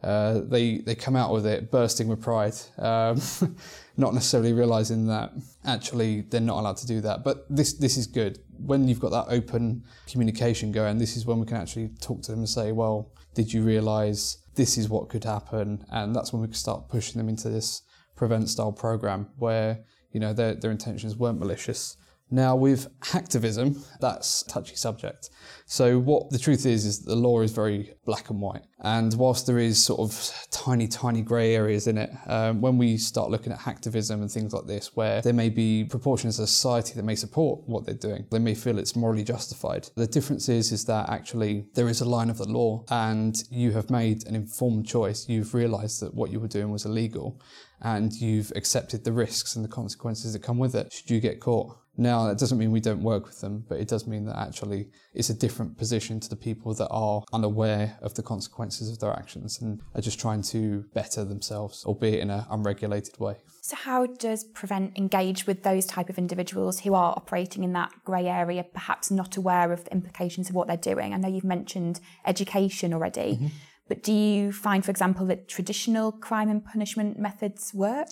Uh, 0.05 0.41
they 0.45 0.77
they 0.77 0.93
come 0.93 1.15
out 1.15 1.33
with 1.33 1.47
it 1.47 1.71
bursting 1.71 2.07
with 2.07 2.21
pride, 2.21 2.53
um, 2.77 3.19
not 3.97 4.13
necessarily 4.13 4.53
realizing 4.53 5.07
that 5.07 5.31
actually 5.65 6.21
they're 6.21 6.39
not 6.39 6.59
allowed 6.59 6.77
to 6.77 6.85
do 6.85 7.01
that. 7.01 7.23
But 7.23 7.47
this 7.49 7.73
this 7.73 7.97
is 7.97 8.05
good 8.05 8.37
when 8.59 8.87
you've 8.87 8.99
got 8.99 9.09
that 9.09 9.33
open 9.33 9.83
communication 10.07 10.71
going. 10.71 10.99
This 10.99 11.17
is 11.17 11.25
when 11.25 11.39
we 11.39 11.47
can 11.47 11.57
actually 11.57 11.89
talk 12.01 12.21
to 12.21 12.31
them 12.31 12.41
and 12.41 12.49
say, 12.49 12.71
well, 12.71 13.11
did 13.33 13.51
you 13.51 13.63
realize 13.63 14.37
this 14.53 14.77
is 14.77 14.89
what 14.89 15.09
could 15.09 15.23
happen? 15.23 15.83
And 15.89 16.15
that's 16.15 16.31
when 16.31 16.43
we 16.43 16.49
can 16.49 16.53
start 16.53 16.87
pushing 16.87 17.17
them 17.17 17.27
into 17.27 17.49
this 17.49 17.81
prevent 18.15 18.47
style 18.47 18.71
program 18.71 19.29
where 19.37 19.85
you 20.11 20.19
know 20.19 20.33
their 20.33 20.53
their 20.53 20.69
intentions 20.69 21.15
weren't 21.15 21.39
malicious. 21.39 21.97
Now, 22.31 22.55
with 22.55 22.87
hacktivism, 23.01 23.85
that's 23.99 24.41
a 24.41 24.49
touchy 24.49 24.75
subject. 24.75 25.29
So, 25.67 25.99
what 25.99 26.31
the 26.31 26.39
truth 26.39 26.65
is, 26.65 26.85
is 26.85 27.03
the 27.03 27.15
law 27.15 27.41
is 27.41 27.51
very 27.51 27.93
black 28.03 28.31
and 28.31 28.41
white. 28.41 28.63
And 28.79 29.13
whilst 29.13 29.45
there 29.45 29.59
is 29.59 29.83
sort 29.83 29.99
of 29.99 30.47
tiny, 30.49 30.87
tiny 30.87 31.21
grey 31.21 31.55
areas 31.55 31.85
in 31.85 31.99
it, 31.99 32.09
um, 32.25 32.61
when 32.61 32.79
we 32.79 32.97
start 32.97 33.29
looking 33.29 33.53
at 33.53 33.59
hacktivism 33.59 34.15
and 34.15 34.29
things 34.29 34.53
like 34.53 34.65
this, 34.65 34.95
where 34.95 35.21
there 35.21 35.33
may 35.33 35.49
be 35.49 35.83
proportions 35.85 36.39
of 36.39 36.49
society 36.49 36.93
that 36.95 37.03
may 37.03 37.15
support 37.15 37.61
what 37.67 37.85
they're 37.85 37.93
doing, 37.93 38.25
they 38.31 38.39
may 38.39 38.55
feel 38.55 38.79
it's 38.79 38.95
morally 38.95 39.23
justified. 39.23 39.87
The 39.95 40.07
difference 40.07 40.49
is, 40.49 40.71
is 40.71 40.85
that 40.85 41.09
actually 41.09 41.67
there 41.75 41.89
is 41.89 42.01
a 42.01 42.05
line 42.05 42.31
of 42.31 42.37
the 42.37 42.49
law 42.49 42.85
and 42.89 43.35
you 43.51 43.71
have 43.71 43.89
made 43.91 44.27
an 44.27 44.35
informed 44.35 44.87
choice. 44.87 45.29
You've 45.29 45.53
realised 45.53 46.01
that 46.01 46.13
what 46.13 46.31
you 46.31 46.39
were 46.39 46.47
doing 46.47 46.71
was 46.71 46.85
illegal 46.85 47.39
and 47.81 48.13
you've 48.13 48.51
accepted 48.55 49.03
the 49.03 49.11
risks 49.11 49.55
and 49.55 49.63
the 49.63 49.69
consequences 49.69 50.33
that 50.33 50.39
come 50.39 50.57
with 50.57 50.75
it 50.75 50.91
should 50.91 51.09
you 51.09 51.19
get 51.19 51.39
caught. 51.39 51.77
Now, 51.97 52.27
that 52.27 52.37
doesn't 52.37 52.57
mean 52.57 52.71
we 52.71 52.81
don't 52.81 53.01
work 53.01 53.25
with 53.25 53.39
them, 53.41 53.63
but 53.69 53.79
it 53.79 53.87
does 53.87 54.05
mean 54.05 54.25
that 54.25 54.37
actually 54.37 54.89
it's 55.13 55.29
a 55.29 55.33
different 55.33 55.77
position 55.77 56.19
to 56.19 56.29
the 56.29 56.35
people 56.35 56.73
that 56.73 56.89
are 56.89 57.23
unaware 57.31 57.97
of 58.01 58.13
the 58.15 58.23
consequences 58.23 58.89
of 58.89 58.99
their 58.99 59.13
actions 59.13 59.61
and 59.61 59.81
are 59.93 60.01
just 60.01 60.19
trying 60.19 60.41
to 60.41 60.85
better 60.93 61.23
themselves, 61.23 61.85
albeit 61.85 62.19
in 62.19 62.29
an 62.29 62.45
unregulated 62.49 63.17
way. 63.19 63.37
So, 63.61 63.75
how 63.75 64.05
does 64.05 64.43
Prevent 64.43 64.97
engage 64.97 65.47
with 65.47 65.63
those 65.63 65.85
type 65.85 66.09
of 66.09 66.17
individuals 66.17 66.81
who 66.81 66.93
are 66.93 67.13
operating 67.15 67.63
in 67.63 67.73
that 67.73 67.91
grey 68.03 68.27
area, 68.27 68.63
perhaps 68.63 69.09
not 69.09 69.37
aware 69.37 69.71
of 69.71 69.85
the 69.85 69.91
implications 69.91 70.49
of 70.49 70.55
what 70.55 70.67
they're 70.67 70.77
doing? 70.77 71.13
I 71.13 71.17
know 71.17 71.29
you've 71.29 71.43
mentioned 71.43 71.99
education 72.25 72.93
already. 72.93 73.33
Mm-hmm. 73.33 73.47
But 73.87 74.03
do 74.03 74.11
you 74.11 74.51
find, 74.51 74.83
for 74.83 74.91
example, 74.91 75.25
that 75.27 75.47
traditional 75.47 76.11
crime 76.11 76.49
and 76.49 76.63
punishment 76.63 77.19
methods 77.19 77.73
work? 77.73 78.07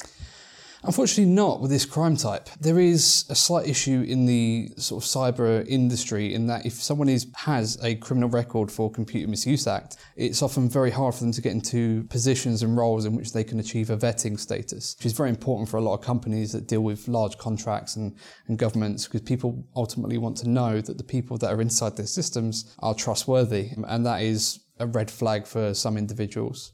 Unfortunately, 0.85 1.31
not 1.31 1.61
with 1.61 1.71
this 1.71 1.85
crime 1.85 2.17
type. 2.17 2.49
There 2.59 2.77
is 2.77 3.25
a 3.29 3.35
slight 3.35 3.67
issue 3.67 4.03
in 4.05 4.25
the 4.25 4.69
sort 4.75 5.01
of 5.01 5.09
cyber 5.09 5.65
industry 5.65 6.33
in 6.33 6.47
that 6.47 6.65
if 6.65 6.73
someone 6.73 7.07
is 7.07 7.25
has 7.35 7.81
a 7.81 7.95
criminal 7.95 8.29
record 8.29 8.69
for 8.69 8.91
Computer 8.91 9.29
Misuse 9.29 9.65
Act, 9.65 9.95
it's 10.17 10.41
often 10.41 10.67
very 10.67 10.91
hard 10.91 11.15
for 11.15 11.23
them 11.23 11.31
to 11.31 11.41
get 11.41 11.53
into 11.53 12.03
positions 12.09 12.63
and 12.63 12.75
roles 12.75 13.05
in 13.05 13.15
which 13.15 13.31
they 13.31 13.45
can 13.45 13.59
achieve 13.59 13.89
a 13.89 13.97
vetting 13.97 14.37
status, 14.37 14.95
which 14.97 15.05
is 15.05 15.13
very 15.13 15.29
important 15.29 15.69
for 15.69 15.77
a 15.77 15.81
lot 15.81 15.93
of 15.93 16.01
companies 16.01 16.51
that 16.51 16.67
deal 16.67 16.81
with 16.81 17.07
large 17.07 17.37
contracts 17.37 17.95
and, 17.95 18.17
and 18.47 18.59
governments 18.59 19.05
because 19.05 19.21
people 19.21 19.65
ultimately 19.77 20.17
want 20.17 20.35
to 20.35 20.49
know 20.49 20.81
that 20.81 20.97
the 20.97 21.03
people 21.03 21.37
that 21.37 21.51
are 21.51 21.61
inside 21.61 21.95
their 21.95 22.05
systems 22.05 22.75
are 22.79 22.93
trustworthy. 22.93 23.69
And 23.87 24.05
that 24.05 24.21
is 24.21 24.59
a 24.79 24.87
red 24.87 25.09
flag 25.09 25.47
for 25.47 25.73
some 25.73 25.97
individuals. 25.97 26.73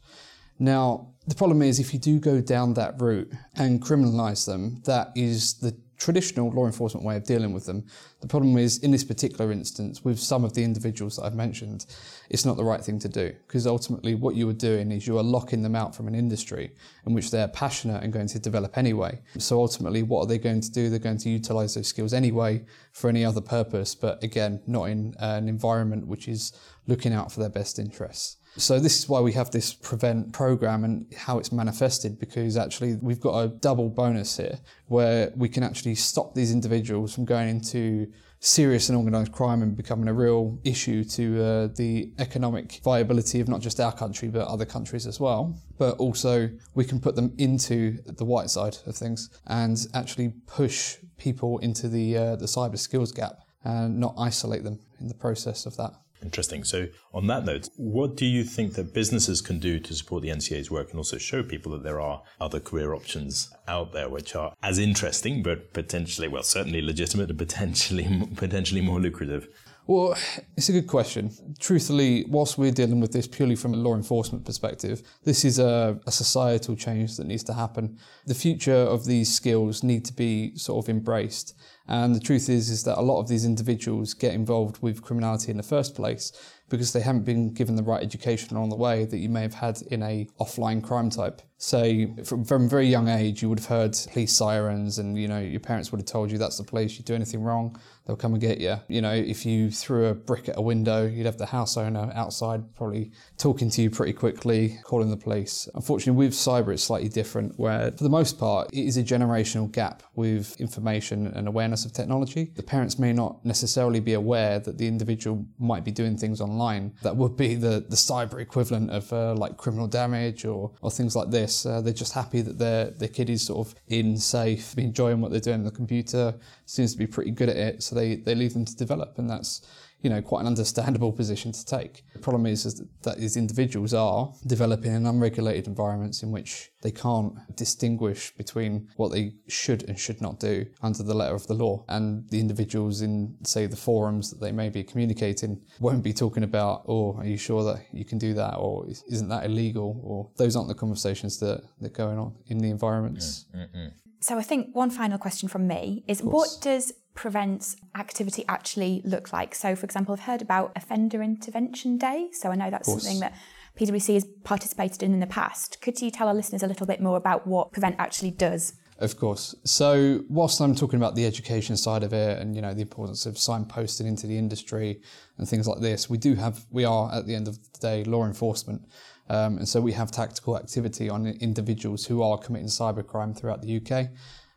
Now, 0.60 1.14
the 1.28 1.36
problem 1.36 1.62
is 1.62 1.80
if 1.80 1.94
you 1.94 2.00
do 2.00 2.20
go 2.20 2.42
down 2.42 2.74
that 2.74 3.00
route 3.02 3.32
and 3.56 3.82
criminalise 3.82 4.46
them, 4.46 4.82
that 4.86 5.12
is 5.16 5.56
the 5.56 5.76
traditional 5.98 6.50
law 6.50 6.66
enforcement 6.66 7.06
way 7.06 7.16
of 7.16 7.24
dealing 7.24 7.54
with 7.54 7.66
them. 7.66 7.86
The 8.22 8.28
problem 8.28 8.58
is, 8.58 8.80
in 8.80 8.92
this 8.92 9.06
particular 9.06 9.50
instance, 9.52 10.04
with 10.04 10.20
some 10.20 10.44
of 10.44 10.54
the 10.54 10.64
individuals 10.64 11.16
that 11.16 11.24
I've 11.24 11.36
mentioned, 11.36 11.86
it's 12.30 12.46
not 12.46 12.58
the 12.58 12.66
right 12.66 12.84
thing 12.84 13.00
to 13.00 13.08
do 13.08 13.34
because 13.48 13.66
ultimately 13.66 14.14
what 14.14 14.36
you 14.36 14.50
are 14.50 14.54
doing 14.54 14.92
is 14.92 15.08
you 15.08 15.18
are 15.18 15.24
locking 15.24 15.62
them 15.62 15.76
out 15.76 15.96
from 15.96 16.08
an 16.08 16.16
industry 16.16 16.72
in 17.06 17.14
which 17.14 17.32
they're 17.32 17.48
passionate 17.48 18.04
and 18.04 18.12
going 18.12 18.28
to 18.28 18.40
develop 18.40 18.78
anyway. 18.78 19.22
So 19.38 19.60
ultimately, 19.60 20.04
what 20.04 20.24
are 20.24 20.28
they 20.28 20.38
going 20.38 20.60
to 20.62 20.72
do? 20.72 20.90
They're 20.90 21.00
going 21.00 21.18
to 21.20 21.30
utilize 21.30 21.76
those 21.76 21.88
skills 21.88 22.14
anyway 22.14 22.66
for 22.92 23.10
any 23.10 23.24
other 23.24 23.42
purpose, 23.42 23.96
but 23.96 24.22
again, 24.22 24.62
not 24.68 24.86
in 24.86 25.16
uh, 25.22 25.36
an 25.38 25.48
environment 25.48 26.08
which 26.08 26.28
is 26.28 26.52
looking 26.88 27.14
out 27.14 27.32
for 27.32 27.40
their 27.40 27.50
best 27.50 27.80
interests. 27.80 28.38
So 28.58 28.80
this 28.80 28.98
is 28.98 29.08
why 29.08 29.22
we 29.22 29.34
have 29.34 29.52
this 29.52 29.74
prevent 29.74 30.34
program 30.34 30.84
and 30.84 31.06
how 31.16 31.38
it's 31.38 31.52
manifested 31.52 32.20
because 32.20 32.58
actually 32.58 32.96
we've 32.96 33.20
got 33.20 33.40
a 33.40 33.48
double 33.48 33.90
bonus 33.90 34.38
here 34.38 34.60
where 34.88 35.32
we 35.36 35.48
can 35.50 35.64
actually 35.64 35.96
stop 35.96 36.34
these 36.34 36.52
individuals 36.52 37.14
from 37.14 37.26
going 37.26 37.48
into 37.48 38.09
serious 38.40 38.90
and 38.90 38.98
organised 38.98 39.32
crime 39.32 39.62
and 39.62 39.76
becoming 39.76 40.08
a 40.08 40.14
real 40.14 40.60
issue 40.64 41.04
to 41.04 41.44
uh, 41.44 41.68
the 41.76 42.12
economic 42.20 42.80
viability 42.84 43.42
of 43.42 43.48
not 43.48 43.60
just 43.60 43.80
our 43.80 43.92
country 43.92 44.30
but 44.30 44.48
other 44.48 44.66
countries 44.66 45.06
as 45.06 45.20
well. 45.20 45.56
But 45.78 45.98
also 45.98 46.50
we 46.74 46.86
can 46.86 47.00
put 47.00 47.16
them 47.16 47.34
into 47.38 47.98
the 48.06 48.26
white 48.26 48.50
side 48.50 48.78
of 48.86 48.96
things 48.96 49.30
and 49.48 49.78
actually 49.94 50.34
push 50.48 50.98
people 51.18 51.60
into 51.60 51.90
the 51.90 52.18
uh, 52.18 52.36
the 52.38 52.46
cyber 52.46 52.78
skills 52.78 53.12
gap 53.12 53.40
and 53.64 54.00
not 54.00 54.16
isolate 54.18 54.64
them 54.64 54.80
in 55.00 55.08
the 55.08 55.14
process 55.14 55.66
of 55.66 55.76
that. 55.78 55.92
Interesting. 56.22 56.64
So, 56.64 56.88
on 57.14 57.28
that 57.28 57.46
note, 57.46 57.70
what 57.78 58.18
do 58.18 58.26
you 58.26 58.44
think 58.44 58.74
that 58.74 58.94
businesses 58.94 59.42
can 59.42 59.58
do 59.60 59.80
to 59.80 59.94
support 59.94 60.22
the 60.22 60.30
NCA's 60.30 60.70
work 60.70 60.90
and 60.90 60.98
also 60.98 61.18
show 61.18 61.44
people 61.44 61.72
that 61.72 61.84
there 61.84 62.02
are 62.02 62.22
other 62.42 62.60
career 62.60 62.94
options 62.94 63.50
out 63.68 63.94
there 63.94 64.10
which 64.10 64.36
are 64.36 64.54
as 64.62 64.80
interesting, 64.80 65.42
but 65.42 65.74
potentially, 65.74 66.28
well, 66.28 66.44
certainly 66.44 66.82
legitimate 66.82 67.30
and 67.30 67.40
potentially 67.40 68.28
potentially 68.36 68.82
more 68.82 69.00
lucrative? 69.00 69.48
Well, 69.90 70.16
it's 70.56 70.70
a 70.70 70.72
good 70.72 70.86
question. 70.86 71.32
Truthfully, 71.58 72.24
whilst 72.28 72.60
we're 72.60 72.70
dealing 72.70 73.00
with 73.00 73.12
this 73.12 73.28
purely 73.28 73.56
from 73.56 73.74
a 73.74 73.78
law 73.78 73.96
enforcement 73.96 74.46
perspective, 74.46 75.02
this 75.24 75.44
is 75.44 75.58
a, 75.58 76.00
a, 76.06 76.12
societal 76.12 76.76
change 76.76 77.18
that 77.18 77.26
needs 77.26 77.44
to 77.46 77.56
happen. 77.56 77.98
The 78.28 78.36
future 78.36 78.72
of 78.72 79.06
these 79.06 79.34
skills 79.34 79.82
need 79.82 80.06
to 80.06 80.14
be 80.14 80.56
sort 80.56 80.86
of 80.86 80.90
embraced. 80.90 81.56
And 81.90 82.16
the 82.16 82.20
truth 82.20 82.50
is, 82.50 82.70
is 82.70 82.84
that 82.84 83.00
a 83.00 83.02
lot 83.02 83.20
of 83.20 83.28
these 83.28 83.46
individuals 83.46 84.14
get 84.14 84.34
involved 84.34 84.82
with 84.82 85.02
criminality 85.02 85.50
in 85.52 85.58
the 85.58 85.64
first 85.64 85.96
place 85.96 86.32
because 86.70 86.94
they 86.94 87.02
haven't 87.02 87.24
been 87.24 87.54
given 87.54 87.76
the 87.76 87.84
right 87.84 88.02
education 88.02 88.56
along 88.56 88.70
the 88.70 88.76
way 88.76 89.06
that 89.06 89.18
you 89.18 89.30
may 89.30 89.42
have 89.42 89.56
had 89.56 89.82
in 89.90 90.04
a 90.04 90.28
offline 90.40 90.84
crime 90.84 91.10
type. 91.10 91.42
Say, 91.58 92.14
from, 92.24 92.46
from 92.46 92.66
a 92.66 92.68
very 92.70 92.88
young 92.88 93.10
age, 93.10 93.42
you 93.42 93.50
would 93.50 93.60
have 93.60 93.68
heard 93.68 93.98
police 94.14 94.32
sirens, 94.32 94.98
and 94.98 95.18
you 95.18 95.28
know 95.28 95.40
your 95.40 95.60
parents 95.60 95.92
would 95.92 96.00
have 96.00 96.06
told 96.06 96.32
you 96.32 96.38
that's 96.38 96.58
the 96.58 96.64
police. 96.64 96.98
You 96.98 97.04
do 97.04 97.16
anything 97.16 97.44
wrong, 97.44 97.78
they'll 98.06 98.16
come 98.16 98.32
and 98.32 98.40
get 98.40 98.60
you. 98.60 98.78
You 98.88 99.02
know, 99.02 99.12
if 99.12 99.46
you 99.46 99.70
threw 99.70 100.06
a 100.06 100.14
brick 100.14 100.48
at 100.48 100.58
a 100.58 100.62
window, 100.62 101.06
you'd 101.06 101.26
have 101.26 101.38
the 101.38 101.48
house 101.48 101.76
owner 101.76 102.12
outside 102.16 102.74
probably 102.76 103.12
talking 103.38 103.70
to 103.72 103.82
you 103.82 103.90
pretty 103.90 104.14
quickly, 104.14 104.80
calling 104.84 105.10
the 105.10 105.18
police. 105.18 105.68
Unfortunately, 105.76 106.18
with 106.18 106.34
cyber, 106.34 106.72
it's 106.72 106.84
slightly 106.84 107.10
different, 107.10 107.60
where 107.60 107.92
for 107.92 108.04
the 108.04 108.10
most 108.10 108.40
part, 108.40 108.70
it 108.72 108.86
is 108.86 108.96
a 108.96 109.04
generational 109.04 109.70
gap 109.70 110.04
with 110.16 110.56
information 110.62 111.28
and 111.28 111.46
awareness 111.46 111.79
of 111.86 111.94
technology. 111.94 112.52
The 112.56 112.64
parents 112.64 113.00
may 113.00 113.14
not 113.14 113.44
necessarily 113.46 114.00
be 114.00 114.14
aware 114.14 114.60
that 114.60 114.78
the 114.78 114.88
individual 114.88 115.46
might 115.58 115.84
be 115.84 115.92
doing 115.92 116.18
things 116.18 116.42
online 116.42 116.94
that 117.02 117.16
would 117.16 117.36
be 117.38 117.56
the, 117.56 117.86
the 117.88 117.96
cyber 117.96 118.40
equivalent 118.40 118.92
of 118.92 119.12
uh, 119.14 119.34
like 119.36 119.58
criminal 119.58 119.88
damage 119.88 120.46
or, 120.46 120.72
or 120.82 120.92
things 120.92 121.16
like 121.16 121.30
this. 121.30 121.66
Uh, 121.66 121.82
they're 121.82 121.94
just 121.94 122.14
happy 122.14 122.42
that 122.42 122.58
their, 122.58 122.92
their 122.92 123.08
kid 123.08 123.30
is 123.30 123.46
sort 123.46 123.68
of 123.68 123.76
in, 123.88 124.18
safe, 124.18 124.78
enjoying 124.78 125.22
what 125.22 125.32
they're 125.32 125.40
doing 125.40 125.60
on 125.60 125.66
the 125.66 125.72
computer, 125.72 126.34
seems 126.66 126.92
to 126.94 126.98
be 126.98 127.08
pretty 127.08 127.32
good 127.32 127.50
at 127.50 127.58
it, 127.58 127.84
so 127.84 127.96
they, 127.96 128.16
they 128.16 128.36
leave 128.36 128.54
them 128.54 128.66
to 128.66 128.76
develop. 128.76 129.18
And 129.18 129.30
that's 129.30 129.68
you 130.02 130.10
know, 130.10 130.22
quite 130.22 130.42
an 130.42 130.48
understandable 130.48 131.12
position 131.22 131.52
to 131.52 131.66
take. 131.66 132.04
The 132.14 132.20
problem 132.20 132.46
is, 132.46 132.66
is 132.66 132.82
that 133.04 133.18
these 133.18 133.36
individuals 133.38 133.94
are 133.94 134.34
developing 134.46 134.94
in 134.94 135.06
unregulated 135.06 135.68
environments 135.68 136.24
in 136.24 136.32
which 136.32 136.72
they 136.82 136.92
can't 136.92 137.34
distinguish 137.56 138.32
between 138.36 138.88
what 138.96 139.12
they 139.12 139.34
should 139.48 139.84
and 139.90 140.00
should 140.00 140.22
not 140.22 140.40
do 140.40 140.66
under 140.82 141.04
the 141.04 141.14
letter 141.14 141.36
of 141.36 141.48
the 141.48 141.54
law. 141.54 141.84
And 141.90 142.30
the 142.30 142.40
individuals 142.40 143.02
in, 143.02 143.36
say, 143.44 143.66
the 143.66 143.76
forums 143.76 144.30
that 144.30 144.40
they 144.40 144.52
may 144.52 144.70
be 144.70 144.84
communicating 144.84 145.62
won't 145.80 146.04
be 146.04 146.14
talking 146.14 146.44
about, 146.44 146.84
oh, 146.88 147.16
are 147.18 147.26
you 147.26 147.38
sure 147.38 147.64
that 147.66 147.86
you 147.92 148.06
can 148.06 148.18
do 148.18 148.34
that? 148.36 148.56
Or 148.56 148.88
isn't 148.88 149.30
that 149.30 149.46
illegal? 149.46 150.00
Or 150.04 150.30
those 150.38 150.56
aren't 150.56 150.70
the 150.70 150.76
conversations 150.76 151.40
that, 151.40 151.64
that 151.82 151.88
are 151.88 152.06
going 152.06 152.18
on 152.18 152.36
in 152.48 152.60
the 152.60 152.70
environments. 152.70 153.46
Mm-hmm. 153.56 153.88
So 154.22 154.38
I 154.38 154.42
think 154.42 154.76
one 154.76 154.90
final 154.90 155.18
question 155.18 155.48
from 155.48 155.68
me 155.68 156.04
is 156.08 156.22
what 156.22 156.50
does 156.62 156.94
prevents 157.14 157.76
activity 157.96 158.46
actually 158.48 159.02
look 159.06 159.34
like? 159.34 159.56
So, 159.56 159.76
for 159.76 159.86
example, 159.86 160.14
I've 160.14 160.22
heard 160.22 160.42
about 160.42 160.72
Offender 160.76 161.22
Intervention 161.22 161.98
Day. 161.98 162.30
So 162.34 162.50
I 162.50 162.56
know 162.56 162.70
that's 162.70 162.90
something 162.90 163.20
that 163.20 163.34
PwC 163.78 164.14
has 164.16 164.26
participated 164.44 165.04
in 165.04 165.14
in 165.14 165.20
the 165.20 165.28
past. 165.28 165.82
Could 165.82 166.02
you 166.02 166.12
tell 166.12 166.28
our 166.28 166.34
listeners 166.34 166.64
a 166.64 166.68
little 166.68 166.86
bit 166.86 167.02
more 167.02 167.18
about 167.18 167.48
what 167.48 167.72
Prevent 167.72 167.96
actually 167.98 168.32
does? 168.32 168.74
Of 169.00 169.16
course. 169.16 169.56
So, 169.64 170.26
whilst 170.28 170.60
I'm 170.60 170.76
talking 170.76 170.98
about 170.98 171.16
the 171.16 171.26
education 171.26 171.78
side 171.78 172.04
of 172.04 172.12
it 172.12 172.38
and 172.40 172.54
you 172.54 172.62
know 172.62 172.74
the 172.74 172.82
importance 172.82 173.26
of 173.26 173.36
signposting 173.36 174.06
into 174.06 174.28
the 174.28 174.38
industry 174.38 175.02
and 175.38 175.48
things 175.48 175.68
like 175.68 175.80
this, 175.80 176.10
we 176.10 176.18
do 176.18 176.36
have 176.36 176.66
we 176.70 176.84
are 176.84 177.10
at 177.14 177.26
the 177.26 177.34
end 177.34 177.48
of 177.48 177.58
the 177.72 177.80
day 177.80 178.04
law 178.04 178.26
enforcement, 178.26 178.86
um, 179.30 179.58
and 179.58 179.68
so 179.68 179.80
we 179.80 179.92
have 179.94 180.12
tactical 180.12 180.58
activity 180.58 181.10
on 181.10 181.28
individuals 181.28 182.06
who 182.06 182.22
are 182.24 182.38
committing 182.38 182.68
cybercrime 182.68 183.38
throughout 183.38 183.62
the 183.62 183.78
UK. 183.78 184.10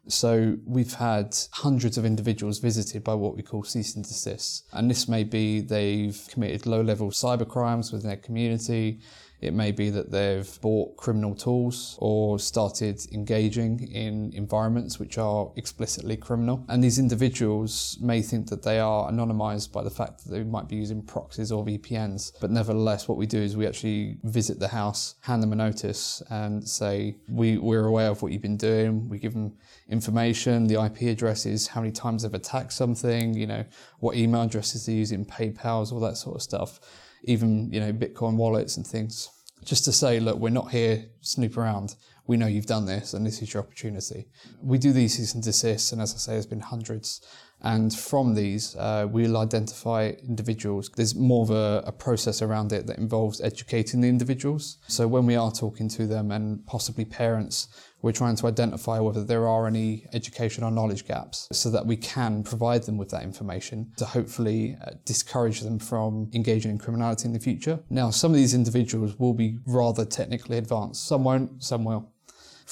So 0.09 0.57
we've 0.67 0.95
had 0.95 1.37
hundreds 1.53 1.97
of 1.97 2.05
individuals 2.05 2.59
visited 2.59 3.05
by 3.05 3.15
what 3.15 3.37
we 3.37 3.43
call 3.43 3.63
cease 3.63 3.95
and 3.95 4.05
desist. 4.05 4.67
And 4.73 4.91
this 4.91 5.09
may 5.09 5.23
be 5.23 5.61
they've 5.61 6.21
committed 6.29 6.67
low 6.67 6.81
level 6.81 7.11
cyber 7.11 7.49
crimes 7.49 7.93
within 7.93 8.09
their 8.09 8.17
community. 8.17 9.01
It 9.43 9.55
may 9.55 9.73
be 9.73 9.91
that 9.91 10.11
they've 10.11 10.61
bought 10.61 10.97
criminal 10.97 11.35
tools 11.35 11.99
or 12.01 12.39
started 12.39 13.05
engaging 13.13 13.89
in 13.89 14.33
environments 14.35 15.01
which 15.01 15.19
are 15.19 15.51
explicitly 15.57 16.17
criminal. 16.17 16.65
And 16.69 16.83
these 16.83 16.99
individuals 16.99 17.99
may 18.01 18.23
think 18.23 18.49
that 18.51 18.63
they 18.63 18.79
are 18.79 19.11
anonymized 19.11 19.73
by 19.73 19.83
the 19.83 19.91
fact 19.91 20.25
that 20.25 20.31
they 20.31 20.45
might 20.45 20.69
be 20.69 20.77
using 20.77 21.03
proxies 21.03 21.51
or 21.51 21.65
VPNs. 21.65 22.33
But 22.41 22.53
nevertheless, 22.53 23.09
what 23.09 23.19
we 23.19 23.27
do 23.27 23.39
is 23.39 23.57
we 23.57 23.67
actually 23.67 24.19
visit 24.23 24.61
the 24.61 24.69
house, 24.69 25.17
hand 25.23 25.43
them 25.43 25.53
a 25.53 25.57
notice, 25.57 26.23
and 26.31 26.67
say, 26.67 27.17
we, 27.29 27.59
We're 27.59 27.87
aware 27.87 28.11
of 28.11 28.23
what 28.23 28.31
you've 28.31 28.43
been 28.43 28.57
doing. 28.57 29.09
We 29.09 29.19
give 29.19 29.33
them 29.35 29.57
information, 29.89 30.69
the 30.69 30.83
IP 30.85 31.03
addresses, 31.03 31.67
how 31.67 31.81
many 31.81 31.93
times 31.93 32.23
they've 32.23 32.33
attacked 32.33 32.73
something, 32.73 33.35
you 33.35 33.47
know, 33.47 33.65
what 33.99 34.17
email 34.17 34.43
addresses 34.43 34.87
they're 34.87 34.95
using, 34.95 35.25
PayPal's, 35.25 35.91
all 35.91 36.01
that 36.01 36.17
sort 36.17 36.37
of 36.37 36.43
stuff, 36.43 36.81
even, 37.25 37.71
you 37.73 37.81
know, 37.81 37.93
Bitcoin 37.93 38.37
wallets 38.37 38.77
and 38.77 38.87
things. 38.87 39.31
Just 39.65 39.85
to 39.85 39.93
say, 39.93 40.21
look, 40.21 40.39
we're 40.39 40.51
not 40.51 40.71
here 40.71 41.07
snoop 41.21 41.57
around. 41.57 41.95
We 42.27 42.37
know 42.37 42.47
you've 42.47 42.67
done 42.67 42.87
this 42.87 43.15
and 43.15 43.27
this 43.27 43.43
is 43.43 43.53
your 43.53 43.63
opportunity. 43.63 44.29
We 44.63 44.79
do 44.79 44.93
these 44.93 45.17
cease 45.17 45.35
and 45.35 45.43
desist, 45.43 45.93
and 45.93 46.01
as 46.01 46.15
I 46.15 46.19
say, 46.19 46.33
there's 46.33 46.47
been 46.47 46.61
hundreds 46.61 47.21
and 47.63 47.95
from 47.95 48.35
these, 48.35 48.75
uh, 48.77 49.07
we'll 49.09 49.37
identify 49.37 50.13
individuals. 50.27 50.91
There's 50.97 51.15
more 51.15 51.45
of 51.45 51.51
a, 51.51 51.85
a, 51.87 51.93
process 51.93 52.43
around 52.43 52.73
it 52.73 52.89
that 52.89 52.99
involves 52.99 53.41
educating 53.41 54.01
the 54.01 54.09
individuals. 54.09 54.79
So 54.89 55.07
when 55.07 55.27
we 55.27 55.37
are 55.37 55.53
talking 55.53 55.89
to 55.91 56.09
them 56.09 56.33
and 56.33 56.67
possibly 56.67 57.05
parents, 57.05 57.69
we're 58.03 58.13
trying 58.13 58.37
to 58.37 58.47
identify 58.47 58.99
whether 58.99 59.25
there 59.25 59.49
are 59.49 59.67
any 59.67 60.07
education 60.13 60.65
or 60.65 60.71
knowledge 60.71 61.07
gaps 61.07 61.49
so 61.53 61.71
that 61.71 61.87
we 61.87 61.97
can 61.97 62.43
provide 62.43 62.83
them 62.83 62.99
with 62.99 63.11
that 63.11 63.23
information 63.23 63.93
to 63.97 64.05
hopefully 64.05 64.77
uh, 64.85 64.91
discourage 65.05 65.61
them 65.61 65.79
from 65.79 66.31
engaging 66.35 66.73
in 66.73 66.79
criminality 66.79 67.27
in 67.27 67.33
the 67.33 67.39
future. 67.39 67.79
Now, 67.89 68.11
some 68.11 68.33
of 68.33 68.37
these 68.37 68.55
individuals 68.55 69.19
will 69.19 69.35
be 69.35 69.59
rather 69.67 70.05
technically 70.05 70.59
advanced. 70.59 71.07
Some 71.07 71.25
won't, 71.25 71.63
some 71.63 71.85
will. 71.85 72.11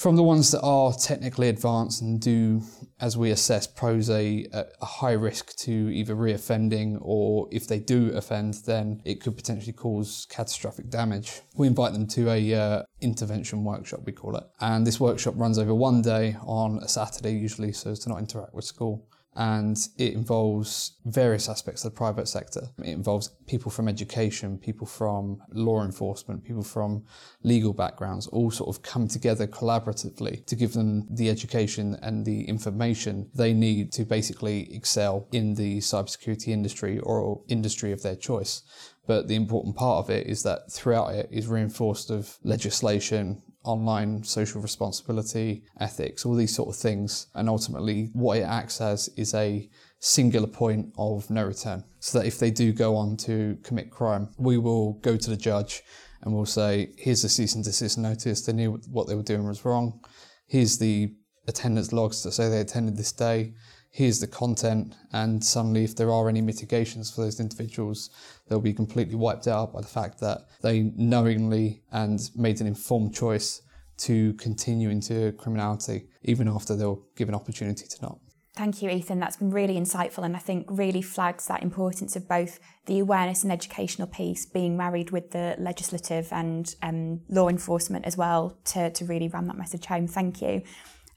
From 0.01 0.15
the 0.15 0.23
ones 0.23 0.49
that 0.49 0.61
are 0.61 0.93
technically 0.93 1.47
advanced 1.47 2.01
and 2.01 2.19
do, 2.19 2.63
as 2.99 3.17
we 3.17 3.29
assess, 3.29 3.67
pose 3.67 4.09
a, 4.09 4.47
a 4.51 4.83
high 4.83 5.11
risk 5.11 5.55
to 5.57 5.71
either 5.71 6.15
reoffending 6.15 6.97
or 7.01 7.47
if 7.51 7.67
they 7.67 7.77
do 7.77 8.11
offend, 8.15 8.55
then 8.65 9.03
it 9.05 9.21
could 9.21 9.35
potentially 9.35 9.73
cause 9.73 10.25
catastrophic 10.27 10.89
damage. 10.89 11.41
We 11.55 11.67
invite 11.67 11.93
them 11.93 12.07
to 12.07 12.31
a 12.31 12.53
uh, 12.55 12.83
intervention 12.99 13.63
workshop, 13.63 13.99
we 14.03 14.11
call 14.11 14.37
it. 14.37 14.43
And 14.59 14.87
this 14.87 14.99
workshop 14.99 15.35
runs 15.37 15.59
over 15.59 15.75
one 15.75 16.01
day 16.01 16.35
on 16.47 16.79
a 16.79 16.87
Saturday 16.87 17.33
usually 17.33 17.71
so 17.71 17.91
as 17.91 17.99
to 17.99 18.09
not 18.09 18.17
interact 18.17 18.55
with 18.55 18.65
school 18.65 19.07
and 19.35 19.77
it 19.97 20.13
involves 20.13 20.97
various 21.05 21.47
aspects 21.47 21.85
of 21.85 21.91
the 21.91 21.97
private 21.97 22.27
sector. 22.27 22.67
It 22.79 22.89
involves 22.89 23.29
people 23.47 23.71
from 23.71 23.87
education, 23.87 24.57
people 24.57 24.85
from 24.85 25.41
law 25.53 25.83
enforcement, 25.83 26.43
people 26.43 26.63
from 26.63 27.05
legal 27.43 27.73
backgrounds, 27.73 28.27
all 28.27 28.51
sort 28.51 28.75
of 28.75 28.83
come 28.83 29.07
together 29.07 29.47
collaboratively 29.47 30.45
to 30.45 30.55
give 30.55 30.73
them 30.73 31.07
the 31.09 31.29
education 31.29 31.97
and 32.01 32.25
the 32.25 32.43
information 32.43 33.29
they 33.33 33.53
need 33.53 33.93
to 33.93 34.03
basically 34.03 34.73
excel 34.75 35.27
in 35.31 35.55
the 35.55 35.77
cybersecurity 35.77 36.49
industry 36.49 36.99
or 36.99 37.41
industry 37.47 37.93
of 37.93 38.03
their 38.03 38.17
choice. 38.17 38.63
But 39.07 39.27
the 39.27 39.35
important 39.35 39.75
part 39.75 40.03
of 40.03 40.09
it 40.09 40.27
is 40.27 40.43
that 40.43 40.71
throughout 40.71 41.15
it 41.15 41.29
is 41.31 41.47
reinforced 41.47 42.11
of 42.11 42.37
legislation, 42.43 43.41
online 43.63 44.23
social 44.23 44.61
responsibility, 44.61 45.63
ethics, 45.79 46.25
all 46.25 46.35
these 46.35 46.55
sort 46.55 46.69
of 46.69 46.75
things. 46.75 47.27
And 47.35 47.49
ultimately, 47.49 48.09
what 48.13 48.37
it 48.37 48.43
acts 48.43 48.81
as 48.81 49.09
is 49.15 49.33
a 49.33 49.69
singular 49.99 50.47
point 50.47 50.93
of 50.97 51.29
no 51.29 51.45
return. 51.45 51.83
So 51.99 52.19
that 52.19 52.27
if 52.27 52.39
they 52.39 52.51
do 52.51 52.73
go 52.73 52.95
on 52.95 53.17
to 53.17 53.57
commit 53.63 53.91
crime, 53.91 54.29
we 54.37 54.57
will 54.57 54.93
go 54.93 55.15
to 55.15 55.29
the 55.29 55.37
judge 55.37 55.83
and 56.21 56.33
we'll 56.33 56.45
say, 56.45 56.93
here's 56.97 57.21
the 57.21 57.29
cease 57.29 57.55
and 57.55 57.63
desist 57.63 57.97
notice. 57.97 58.41
They 58.41 58.53
knew 58.53 58.79
what 58.89 59.07
they 59.07 59.15
were 59.15 59.23
doing 59.23 59.47
was 59.47 59.65
wrong. 59.65 59.99
Here's 60.47 60.77
the 60.77 61.13
attendance 61.47 61.91
logs 61.91 62.23
that 62.23 62.31
say 62.33 62.49
they 62.49 62.59
attended 62.59 62.97
this 62.97 63.11
day 63.11 63.53
here's 63.91 64.19
the 64.19 64.27
content, 64.27 64.95
and 65.11 65.43
suddenly, 65.43 65.83
if 65.83 65.95
there 65.95 66.11
are 66.11 66.29
any 66.29 66.41
mitigations 66.41 67.11
for 67.11 67.21
those 67.21 67.39
individuals, 67.39 68.09
they'll 68.47 68.61
be 68.61 68.73
completely 68.73 69.15
wiped 69.15 69.47
out 69.47 69.73
by 69.73 69.81
the 69.81 69.87
fact 69.87 70.19
that 70.21 70.47
they 70.61 70.91
knowingly 70.95 71.83
and 71.91 72.31
made 72.35 72.61
an 72.61 72.67
informed 72.67 73.13
choice 73.13 73.61
to 73.97 74.33
continue 74.33 74.89
into 74.89 75.33
criminality, 75.33 76.07
even 76.23 76.47
after 76.47 76.75
they 76.75 76.85
were 76.85 76.99
given 77.15 77.35
opportunity 77.35 77.85
to 77.87 78.01
not. 78.01 78.17
Thank 78.55 78.81
you, 78.81 78.89
Ethan. 78.89 79.19
That's 79.19 79.37
been 79.37 79.51
really 79.51 79.75
insightful 79.75 80.25
and 80.25 80.35
I 80.35 80.39
think 80.39 80.67
really 80.69 81.01
flags 81.01 81.47
that 81.47 81.63
importance 81.63 82.17
of 82.17 82.27
both 82.27 82.59
the 82.85 82.99
awareness 82.99 83.43
and 83.43 83.51
educational 83.51 84.07
piece 84.07 84.45
being 84.45 84.75
married 84.75 85.11
with 85.11 85.31
the 85.31 85.55
legislative 85.57 86.27
and 86.31 86.75
um, 86.81 87.21
law 87.29 87.47
enforcement 87.47 88.05
as 88.05 88.17
well 88.17 88.57
to, 88.65 88.89
to 88.89 89.05
really 89.05 89.29
ram 89.29 89.47
that 89.47 89.57
message 89.57 89.85
home. 89.85 90.05
Thank 90.05 90.41
you. 90.41 90.63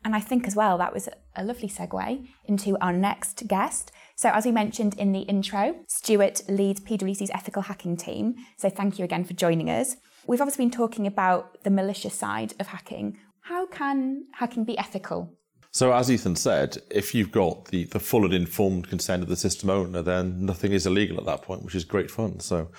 And 0.04 0.14
I 0.14 0.20
think 0.20 0.46
as 0.46 0.54
well 0.54 0.76
that 0.78 0.92
was 0.92 1.08
a 1.34 1.44
lovely 1.44 1.68
segue 1.68 2.26
into 2.44 2.76
our 2.78 2.92
next 2.92 3.46
guest. 3.46 3.90
So, 4.16 4.28
as 4.30 4.44
we 4.44 4.52
mentioned 4.52 4.94
in 4.98 5.12
the 5.12 5.20
intro, 5.20 5.76
Stuart 5.88 6.42
leads 6.48 6.80
PwC's 6.80 7.30
ethical 7.30 7.62
hacking 7.62 7.96
team. 7.96 8.34
So, 8.56 8.68
thank 8.68 8.98
you 8.98 9.04
again 9.04 9.24
for 9.24 9.32
joining 9.32 9.70
us. 9.70 9.96
We've 10.26 10.40
obviously 10.40 10.66
been 10.66 10.72
talking 10.72 11.06
about 11.06 11.62
the 11.64 11.70
malicious 11.70 12.14
side 12.14 12.54
of 12.60 12.68
hacking. 12.68 13.18
How 13.40 13.66
can 13.66 14.26
hacking 14.34 14.64
be 14.64 14.78
ethical? 14.78 15.34
So, 15.70 15.92
as 15.92 16.10
Ethan 16.10 16.36
said, 16.36 16.78
if 16.90 17.14
you've 17.14 17.32
got 17.32 17.64
the, 17.66 17.84
the 17.84 17.98
full 17.98 18.24
and 18.24 18.32
informed 18.32 18.88
consent 18.88 19.24
of 19.24 19.28
the 19.28 19.36
system 19.36 19.70
owner, 19.70 20.02
then 20.02 20.46
nothing 20.46 20.72
is 20.72 20.86
illegal 20.86 21.18
at 21.18 21.26
that 21.26 21.42
point, 21.42 21.64
which 21.64 21.74
is 21.74 21.82
great 21.82 22.10
fun. 22.10 22.38
So, 22.38 22.70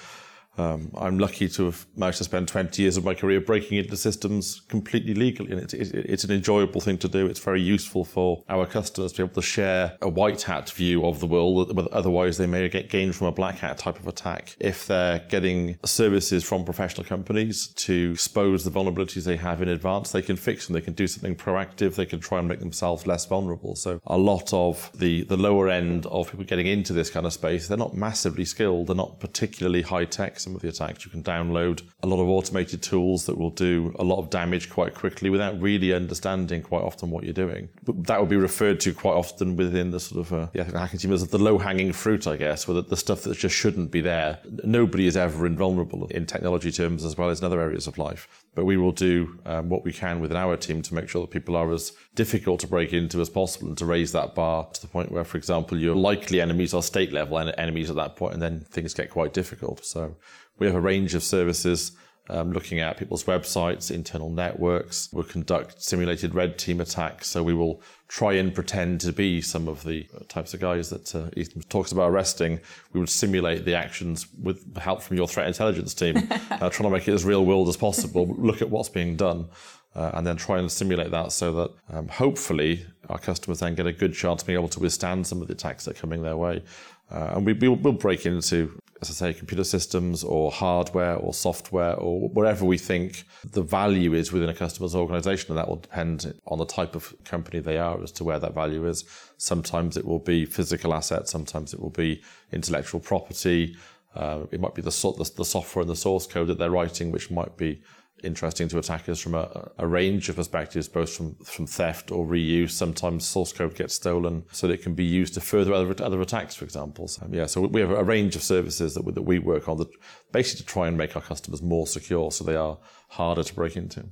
um, 0.58 0.92
I'm 0.98 1.20
lucky 1.20 1.50
to 1.50 1.66
have 1.66 1.86
managed 1.96 2.20
to 2.20 2.24
spend 2.24 2.48
20 2.48 2.82
years 2.82 2.98
of 2.98 3.06
my 3.06 3.14
career 3.14 3.42
breaking 3.42 3.78
into 3.78 3.98
systems 3.98 4.62
completely 4.68 5.14
legally, 5.14 5.52
and 5.52 5.62
it's, 5.62 5.74
it's 5.74 6.24
an 6.24 6.32
enjoyable 6.32 6.82
thing 6.82 6.98
to 7.00 7.08
do. 7.08 7.26
It's 7.28 7.40
very 7.40 7.62
useful 7.62 8.06
for 8.06 8.44
our 8.50 8.66
customers 8.66 9.12
to 9.14 9.18
be 9.18 9.24
able 9.24 9.42
to 9.42 9.48
share 9.48 9.98
a 10.02 10.10
white 10.10 10.44
hat 10.44 10.70
view 10.70 11.06
of 11.06 11.20
the 11.20 11.28
world 11.28 11.72
otherwise 11.92 12.38
they 12.38 12.48
may 12.48 12.68
get 12.70 12.90
gained 12.90 13.16
from 13.16 13.28
a 13.28 13.32
black 13.32 13.60
hat 13.60 13.78
type 13.78 14.00
of 14.00 14.08
attack. 14.08 14.56
If 14.60 14.88
they're 14.88 15.20
getting 15.30 15.78
services 15.86 16.44
from 16.44 16.66
professional 16.66 17.06
companies 17.06 17.68
to 17.68 18.12
expose 18.14 18.64
the 18.64 18.72
vulnerabilities 18.72 19.24
they 19.24 19.38
have 19.38 19.62
in 19.62 19.70
advance, 19.70 20.12
they 20.12 20.22
can 20.22 20.36
fix 20.36 20.68
them. 20.68 20.74
They 20.74 20.82
can 20.82 20.94
do 20.94 21.08
something 21.08 21.36
proactive. 21.36 21.96
They 21.96 22.06
can 22.06 22.20
try 22.20 22.40
and 22.40 22.48
make 22.48 22.60
themselves 22.60 23.08
less 23.08 23.26
vulnerable. 23.26 23.76
So 23.76 24.02
a 24.06 24.18
lot 24.18 24.54
of 24.54 24.92
the, 24.96 25.24
the 25.24 25.38
lower 25.38 25.70
end 25.70 26.06
of 26.08 26.32
people 26.32 26.46
getting 26.46 26.68
into 26.68 26.94
this 26.94 27.10
kind 27.10 27.26
of 27.26 27.34
space, 27.34 27.68
they're 27.68 27.78
not 27.78 27.96
massively 27.96 28.46
skilled. 28.46 28.88
They're 28.88 28.96
not 28.96 29.20
particularly 29.20 29.82
high 29.82 30.06
tech 30.06 30.40
some 30.46 30.56
of 30.56 30.62
the 30.62 30.70
attacks. 30.70 31.04
You 31.06 31.12
can 31.12 31.24
download 31.24 31.82
a 32.04 32.08
lot 32.08 32.22
of 32.22 32.30
automated 32.30 32.82
tools 32.82 33.26
that 33.26 33.38
will 33.38 33.50
do 33.50 33.94
a 34.00 34.04
lot 34.04 34.20
of 34.20 34.30
damage 34.30 34.70
quite 34.70 34.94
quickly 34.94 35.30
without 35.30 35.60
really 35.60 35.92
understanding 35.94 36.62
quite 36.62 36.84
often 36.84 37.10
what 37.10 37.24
you're 37.24 37.34
doing. 37.34 37.68
But 37.84 38.06
that 38.06 38.20
would 38.20 38.30
be 38.30 38.38
referred 38.38 38.80
to 38.82 38.94
quite 38.94 39.16
often 39.16 39.58
within 39.58 39.92
the 39.92 40.00
sort 40.00 40.22
of 40.26 40.34
uh, 40.34 40.48
the 40.54 40.80
hacking 40.80 41.00
team 41.00 41.12
as 41.12 41.28
the 41.28 41.38
low 41.38 41.58
hanging 41.58 41.92
fruit, 41.92 42.28
I 42.28 42.38
guess, 42.38 42.68
with 42.68 42.88
the 42.88 42.98
stuff 42.98 43.24
that 43.24 43.38
just 43.38 43.56
shouldn't 43.56 43.92
be 43.92 44.02
there. 44.02 44.40
Nobody 44.64 45.08
is 45.08 45.18
ever 45.18 45.46
invulnerable 45.46 46.08
in 46.08 46.26
technology 46.26 46.72
terms 46.72 47.04
as 47.04 47.18
well 47.18 47.30
as 47.30 47.40
in 47.40 47.46
other 47.46 47.60
areas 47.60 47.88
of 47.88 47.98
life. 47.98 48.46
But 48.54 48.66
we 48.66 48.78
will 48.78 48.94
do 48.94 49.40
um, 49.46 49.70
what 49.70 49.84
we 49.84 49.92
can 49.92 50.22
within 50.22 50.38
our 50.38 50.56
team 50.56 50.82
to 50.84 50.94
make 50.94 51.10
sure 51.10 51.22
that 51.22 51.32
people 51.32 51.56
are 51.58 51.74
as 51.74 51.92
difficult 52.14 52.62
to 52.62 52.68
break 52.68 52.94
into 52.94 53.20
as 53.20 53.30
possible 53.30 53.68
and 53.68 53.78
to 53.78 53.86
raise 53.86 54.14
that 54.14 54.34
bar 54.34 54.68
to 54.74 54.82
the 54.82 54.88
point 54.88 55.12
where, 55.12 55.26
for 55.26 55.38
example, 55.38 55.78
your 55.78 55.96
likely 55.96 56.40
enemies 56.40 56.74
are 56.74 56.84
state 56.84 57.12
level 57.12 57.38
enemies 57.38 57.90
at 57.90 57.96
that 57.98 58.16
point, 58.16 58.34
and 58.34 58.42
then 58.42 58.62
things 58.62 58.94
get 58.94 59.10
quite 59.10 59.34
difficult. 59.34 59.84
So 59.86 60.16
we 60.58 60.68
have 60.68 60.76
a 60.76 60.82
range 60.82 61.16
of 61.16 61.24
services 61.24 61.92
um, 62.30 62.52
looking 62.52 62.80
at 62.80 62.98
people's 62.98 63.26
websites, 63.26 63.92
internal 63.92 64.30
networks. 64.30 65.10
We'll 65.12 65.26
conduct 65.26 65.82
simulated 65.82 66.34
red 66.34 66.58
team 66.58 66.82
attacks. 66.82 67.28
So 67.28 67.44
we 67.44 67.54
will 67.54 67.82
try 68.08 68.34
and 68.34 68.54
pretend 68.54 69.02
to 69.02 69.14
be 69.14 69.42
some 69.42 69.68
of 69.68 69.84
the 69.84 70.08
types 70.28 70.54
of 70.54 70.60
guys 70.60 70.90
that 70.90 71.14
uh, 71.14 71.30
Ethan 71.36 71.62
talks 71.64 71.92
about 71.92 72.10
arresting. 72.10 72.60
We 72.94 73.00
would 73.00 73.10
simulate 73.10 73.66
the 73.66 73.76
actions 73.76 74.28
with 74.42 74.76
help 74.78 75.02
from 75.02 75.18
your 75.18 75.28
threat 75.28 75.48
intelligence 75.48 75.94
team, 75.94 76.18
uh, 76.52 76.70
trying 76.70 76.90
to 76.90 76.90
make 76.90 77.08
it 77.08 77.14
as 77.14 77.26
real 77.26 77.46
world 77.46 77.68
as 77.70 77.78
possible. 77.78 78.28
Look 78.38 78.62
at 78.62 78.70
what's 78.70 78.90
being 78.90 79.16
done. 79.16 79.50
Uh, 79.96 80.12
and 80.16 80.28
then 80.28 80.36
try 80.36 80.60
and 80.60 80.70
simulate 80.70 81.10
that 81.12 81.32
so 81.32 81.54
that 81.54 81.72
um, 81.96 82.10
hopefully 82.10 82.86
our 83.08 83.18
customers 83.18 83.60
then 83.60 83.76
get 83.76 83.88
a 83.88 83.94
good 83.94 84.14
chance 84.14 84.42
of 84.42 84.46
being 84.46 84.60
able 84.60 84.68
to 84.68 84.82
withstand 84.82 85.26
some 85.26 85.42
of 85.42 85.48
the 85.48 85.54
attacks 85.54 85.86
that 85.86 85.96
are 85.96 86.00
coming 86.02 86.22
their 86.22 86.36
way. 86.36 86.62
Uh, 87.10 87.32
and 87.36 87.46
we, 87.46 87.54
will 87.54 87.78
we'll 87.78 87.94
break 87.94 88.26
into, 88.26 88.78
as 89.02 89.10
I 89.10 89.14
say, 89.14 89.34
computer 89.34 89.64
systems 89.64 90.24
or 90.24 90.52
hardware 90.52 91.16
or 91.16 91.34
software 91.34 91.96
or 91.96 92.30
wherever 92.30 92.64
we 92.64 92.78
think 92.78 93.26
the 93.44 93.62
value 93.62 94.14
is 94.14 94.32
within 94.32 94.50
a 94.50 94.54
customer's 94.54 94.96
organization. 94.96 95.52
And 95.52 95.58
that 95.58 95.68
will 95.68 95.78
depend 95.78 96.34
on 96.48 96.60
the 96.60 96.66
type 96.66 96.96
of 96.96 97.14
company 97.26 97.60
they 97.60 97.78
are 97.78 98.02
as 98.02 98.12
to 98.14 98.24
where 98.24 98.40
that 98.40 98.54
value 98.54 98.88
is. 98.88 99.04
Sometimes 99.38 99.98
it 99.98 100.06
will 100.06 100.20
be 100.20 100.46
physical 100.46 100.94
assets, 100.94 101.32
sometimes 101.32 101.74
it 101.74 101.80
will 101.80 101.90
be 101.90 102.22
intellectual 102.52 103.02
property. 103.02 103.76
Uh, 104.16 104.46
it 104.52 104.62
might 104.62 104.74
be 104.74 104.82
the, 104.82 104.90
the, 105.18 105.32
the 105.36 105.46
software 105.46 105.82
and 105.82 105.90
the 105.90 105.96
source 105.96 106.26
code 106.26 106.48
that 106.48 106.58
they're 106.58 106.72
writing, 106.72 107.12
which 107.12 107.30
might 107.30 107.58
be 107.58 107.82
interesting 108.24 108.68
to 108.70 108.78
attackers 108.78 109.20
from 109.20 109.36
a, 109.36 109.72
a, 109.78 109.88
range 109.88 110.30
of 110.30 110.38
perspectives, 110.38 110.88
both 110.88 111.14
from, 111.14 111.36
from 111.44 111.68
theft 111.68 112.12
or 112.12 112.26
reuse. 112.26 112.72
Sometimes 112.72 113.26
source 113.26 113.52
code 113.52 113.76
gets 113.76 113.94
stolen 113.94 114.44
so 114.52 114.68
that 114.68 114.74
it 114.74 114.84
can 114.84 114.96
be 114.96 115.04
used 115.04 115.34
to 115.36 115.42
further 115.42 115.74
other, 115.74 116.04
other 116.04 116.22
attacks, 116.22 116.56
for 116.56 116.66
example. 116.66 117.08
So, 117.08 117.28
yeah, 117.32 117.46
so 117.46 117.62
we 117.62 117.82
have 117.82 117.92
a 117.92 118.04
range 118.04 118.36
of 118.36 118.44
services 118.44 118.94
that 118.96 119.04
we, 119.04 119.12
that 119.14 119.22
we 119.22 119.40
work 119.40 119.68
on 119.68 119.78
that 119.78 119.90
basically 120.32 120.64
to 120.64 120.68
try 120.68 120.88
and 120.88 120.98
make 120.98 121.16
our 121.16 121.22
customers 121.22 121.62
more 121.62 121.88
secure 121.88 122.32
so 122.32 122.44
they 122.44 122.56
are 122.56 122.78
harder 123.10 123.44
to 123.44 123.54
break 123.54 123.76
into. 123.76 124.06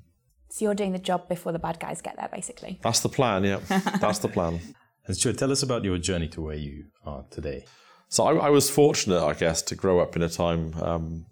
So 0.50 0.66
you're 0.66 0.76
doing 0.76 0.92
the 0.92 1.00
job 1.00 1.28
before 1.28 1.52
the 1.52 1.60
bad 1.60 1.80
guys 1.80 2.02
get 2.02 2.16
there, 2.18 2.30
basically? 2.32 2.80
That's 2.84 3.00
the 3.00 3.10
plan, 3.10 3.44
yeah. 3.44 3.60
That's 4.00 4.20
the 4.20 4.28
plan. 4.28 4.60
And 5.08 5.18
Stuart, 5.18 5.38
tell 5.38 5.52
us 5.52 5.64
about 5.64 5.84
your 5.84 5.98
journey 5.98 6.28
to 6.30 6.42
where 6.42 6.56
you 6.56 6.86
are 7.06 7.26
today. 7.32 7.66
So 8.10 8.26
I, 8.26 8.46
I 8.46 8.50
was 8.50 8.70
fortunate, 8.70 9.24
I 9.24 9.34
guess, 9.34 9.62
to 9.64 9.76
grow 9.76 10.00
up 10.00 10.16
in 10.16 10.22
a 10.22 10.30
time 10.30 10.76
um, 10.76 11.26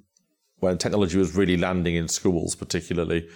when 0.61 0.77
technology 0.77 1.17
was 1.17 1.35
really 1.35 1.57
landing 1.57 1.95
in 1.95 2.07
schools, 2.07 2.55
particularly. 2.55 3.27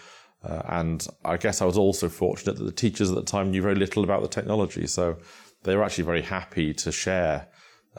Uh, 0.43 0.61
and 0.69 1.07
I 1.25 1.38
guess 1.38 1.61
I 1.61 1.65
was 1.65 1.77
also 1.77 2.07
fortunate 2.07 2.57
that 2.57 2.63
the 2.63 2.71
teachers 2.71 3.09
at 3.09 3.15
the 3.15 3.23
time 3.23 3.51
knew 3.51 3.61
very 3.61 3.75
little 3.75 4.03
about 4.03 4.21
the 4.21 4.27
technology. 4.27 4.88
So 4.88 5.17
they 5.63 5.75
were 5.75 5.83
actually 5.83 6.03
very 6.03 6.21
happy 6.21 6.73
to 6.75 6.91
share 6.91 7.47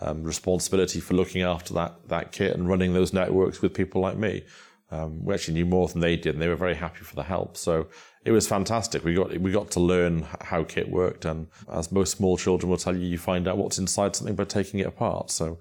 um, 0.01 0.23
responsibility 0.23 1.01
for 1.01 1.15
looking 1.15 1.43
after 1.43 1.75
that, 1.75 2.09
that 2.09 2.31
kit 2.31 2.55
and 2.55 2.69
running 2.69 2.93
those 2.93 3.12
networks 3.12 3.61
with 3.61 3.75
people 3.75 4.01
like 4.01 4.17
me. 4.17 4.45
Um, 4.91 5.25
we 5.25 5.35
actually 5.35 5.55
knew 5.55 5.67
more 5.67 5.89
than 5.89 6.01
they 6.01 6.15
did, 6.15 6.35
and 6.35 6.43
they 6.43 6.47
were 6.47 6.55
very 6.55 6.77
happy 6.77 7.01
for 7.01 7.17
the 7.17 7.25
help. 7.25 7.57
So 7.57 7.89
it 8.25 8.31
was 8.31 8.47
fantastic. 8.47 9.03
We 9.05 9.15
got 9.15 9.37
we 9.39 9.51
got 9.51 9.73
to 9.73 9.81
learn 9.81 10.25
how 10.41 10.62
kit 10.62 10.89
worked, 10.89 11.25
and 11.25 11.49
as 11.69 11.91
most 11.91 12.17
small 12.17 12.37
children 12.37 12.71
will 12.71 12.77
tell 12.77 12.97
you, 12.97 13.09
you 13.09 13.19
find 13.19 13.49
out 13.49 13.59
what's 13.59 13.79
inside 13.79 14.15
something 14.15 14.37
by 14.37 14.45
taking 14.45 14.79
it 14.79 14.87
apart. 14.87 15.33
So 15.33 15.59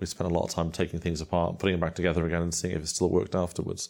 we 0.00 0.06
spent 0.06 0.30
a 0.30 0.34
lot 0.34 0.44
of 0.44 0.50
time 0.50 0.70
taking 0.70 1.00
things 1.00 1.20
apart, 1.20 1.58
putting 1.58 1.74
them 1.74 1.80
back 1.80 1.94
together 1.94 2.26
again, 2.26 2.42
and 2.42 2.54
seeing 2.54 2.74
if 2.74 2.82
it 2.82 2.88
still 2.88 3.10
worked 3.10 3.34
afterwards. 3.34 3.88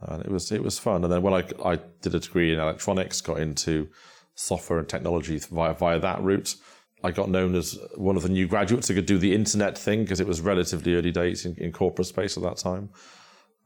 And 0.00 0.24
it 0.24 0.30
was 0.30 0.52
it 0.52 0.62
was 0.62 0.78
fun. 0.78 1.04
And 1.04 1.12
then 1.12 1.22
when 1.22 1.34
I 1.34 1.44
I 1.64 1.76
did 2.02 2.14
a 2.14 2.20
degree 2.20 2.52
in 2.52 2.58
electronics, 2.58 3.20
got 3.20 3.40
into 3.40 3.88
software 4.34 4.78
and 4.78 4.88
technology 4.88 5.38
via 5.38 5.74
via 5.74 5.98
that 5.98 6.22
route. 6.22 6.54
I 7.02 7.12
got 7.12 7.30
known 7.30 7.54
as 7.54 7.78
one 7.96 8.16
of 8.16 8.22
the 8.24 8.28
new 8.28 8.48
graduates 8.48 8.88
who 8.88 8.94
could 8.94 9.06
do 9.06 9.18
the 9.18 9.34
internet 9.34 9.78
thing 9.78 10.02
because 10.02 10.20
it 10.20 10.26
was 10.26 10.40
relatively 10.40 10.96
early 10.96 11.12
days 11.12 11.46
in, 11.46 11.54
in 11.56 11.70
corporate 11.70 12.08
space 12.08 12.36
at 12.36 12.42
that 12.42 12.56
time. 12.56 12.90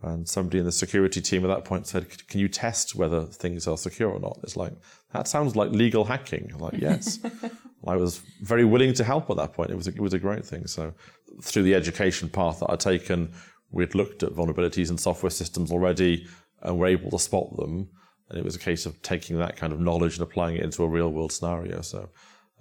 And 0.02 0.28
somebody 0.28 0.58
in 0.58 0.64
the 0.64 0.72
security 0.72 1.20
team 1.20 1.44
at 1.44 1.48
that 1.48 1.64
point 1.64 1.86
said, 1.86 2.26
"Can 2.26 2.40
you 2.40 2.48
test 2.48 2.96
whether 2.96 3.24
things 3.24 3.68
are 3.68 3.76
secure 3.76 4.10
or 4.10 4.18
not?" 4.18 4.38
It's 4.42 4.56
like 4.56 4.72
that 5.12 5.28
sounds 5.28 5.54
like 5.54 5.70
legal 5.70 6.04
hacking. 6.04 6.50
I'm 6.52 6.60
like, 6.60 6.78
yes, 6.78 7.18
I 7.86 7.96
was 7.96 8.18
very 8.40 8.64
willing 8.64 8.94
to 8.94 9.04
help 9.04 9.30
at 9.30 9.36
that 9.36 9.52
point. 9.52 9.70
It 9.70 9.76
was 9.76 9.88
a, 9.88 9.90
it 9.90 10.00
was 10.00 10.14
a 10.14 10.18
great 10.18 10.44
thing. 10.44 10.66
So 10.66 10.94
through 11.42 11.64
the 11.64 11.74
education 11.74 12.28
path 12.28 12.60
that 12.60 12.70
I'd 12.70 12.80
taken, 12.80 13.32
we'd 13.70 13.94
looked 13.94 14.22
at 14.22 14.32
vulnerabilities 14.32 14.90
in 14.90 14.98
software 14.98 15.30
systems 15.30 15.70
already, 15.70 16.26
and 16.62 16.78
were 16.78 16.86
able 16.86 17.10
to 17.10 17.18
spot 17.18 17.56
them. 17.56 17.90
And 18.28 18.38
it 18.38 18.44
was 18.44 18.56
a 18.56 18.58
case 18.58 18.86
of 18.86 19.00
taking 19.02 19.36
that 19.38 19.56
kind 19.56 19.72
of 19.72 19.80
knowledge 19.80 20.14
and 20.14 20.22
applying 20.22 20.56
it 20.56 20.62
into 20.62 20.82
a 20.82 20.88
real 20.88 21.12
world 21.12 21.32
scenario. 21.32 21.82
So, 21.82 22.08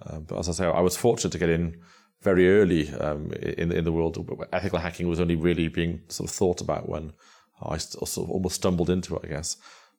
um, 0.06 0.24
but 0.24 0.38
as 0.38 0.48
I 0.48 0.52
say, 0.52 0.66
I 0.66 0.80
was 0.80 0.96
fortunate 0.96 1.30
to 1.32 1.38
get 1.38 1.48
in 1.48 1.80
very 2.20 2.52
early 2.60 2.92
um, 2.94 3.32
in 3.32 3.72
in 3.72 3.84
the 3.84 3.92
world. 3.92 4.18
Ethical 4.52 4.78
hacking 4.78 5.08
was 5.08 5.20
only 5.20 5.36
really 5.36 5.68
being 5.68 6.02
sort 6.08 6.28
of 6.28 6.36
thought 6.36 6.60
about 6.60 6.88
when 6.88 7.12
I 7.66 7.78
sort 7.78 8.26
of 8.26 8.30
almost 8.30 8.56
stumbled 8.56 8.90
into 8.90 9.16
it, 9.16 9.22
I 9.24 9.28
guess. 9.28 9.56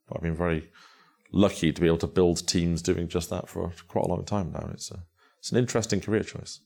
But 0.08 0.18
I've 0.18 0.24
been 0.24 0.36
very 0.36 0.70
lucky 1.32 1.72
to 1.72 1.82
be 1.82 1.88
able 1.88 1.98
to 1.98 2.08
build 2.08 2.48
teams 2.48 2.82
doing 2.82 3.08
just 3.08 3.30
that 3.30 3.50
for 3.50 3.74
quite 3.88 4.06
a 4.06 4.10
long 4.10 4.26
time 4.26 4.52
now. 4.52 4.70
It's 4.74 4.92
a, 4.92 5.04
it's 5.40 5.52
an 5.52 5.58
interesting 5.58 6.00
career 6.00 6.24
choice. 6.24 6.60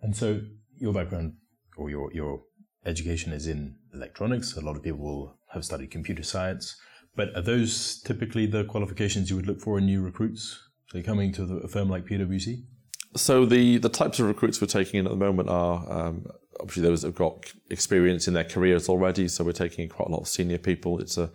And 0.00 0.16
so 0.16 0.40
your 0.78 0.92
background 0.92 1.34
or 1.76 1.90
your 1.90 2.12
your 2.12 2.42
education 2.84 3.32
is 3.32 3.46
in 3.46 3.76
electronics. 3.94 4.56
A 4.56 4.60
lot 4.60 4.76
of 4.76 4.82
people 4.82 5.00
will 5.00 5.38
have 5.52 5.64
studied 5.64 5.90
computer 5.90 6.22
science, 6.22 6.76
but 7.14 7.34
are 7.36 7.42
those 7.42 8.00
typically 8.02 8.46
the 8.46 8.64
qualifications 8.64 9.30
you 9.30 9.36
would 9.36 9.46
look 9.46 9.60
for 9.60 9.78
in 9.78 9.86
new 9.86 10.02
recruits? 10.02 10.58
So 10.88 11.02
coming 11.02 11.32
to 11.34 11.42
a 11.64 11.68
firm 11.68 11.88
like 11.88 12.06
PwC. 12.06 12.64
So 13.14 13.44
the 13.44 13.78
the 13.78 13.88
types 13.88 14.18
of 14.20 14.26
recruits 14.26 14.60
we're 14.60 14.66
taking 14.66 15.00
in 15.00 15.06
at 15.06 15.10
the 15.10 15.16
moment 15.16 15.48
are 15.48 15.84
um, 15.90 16.26
obviously 16.60 16.82
those 16.82 17.02
that 17.02 17.08
have 17.08 17.14
got 17.14 17.52
experience 17.70 18.28
in 18.28 18.34
their 18.34 18.44
careers 18.44 18.88
already. 18.88 19.28
So 19.28 19.44
we're 19.44 19.52
taking 19.52 19.88
quite 19.88 20.08
a 20.08 20.12
lot 20.12 20.20
of 20.20 20.28
senior 20.28 20.58
people. 20.58 20.98
It's 21.00 21.18
a 21.18 21.30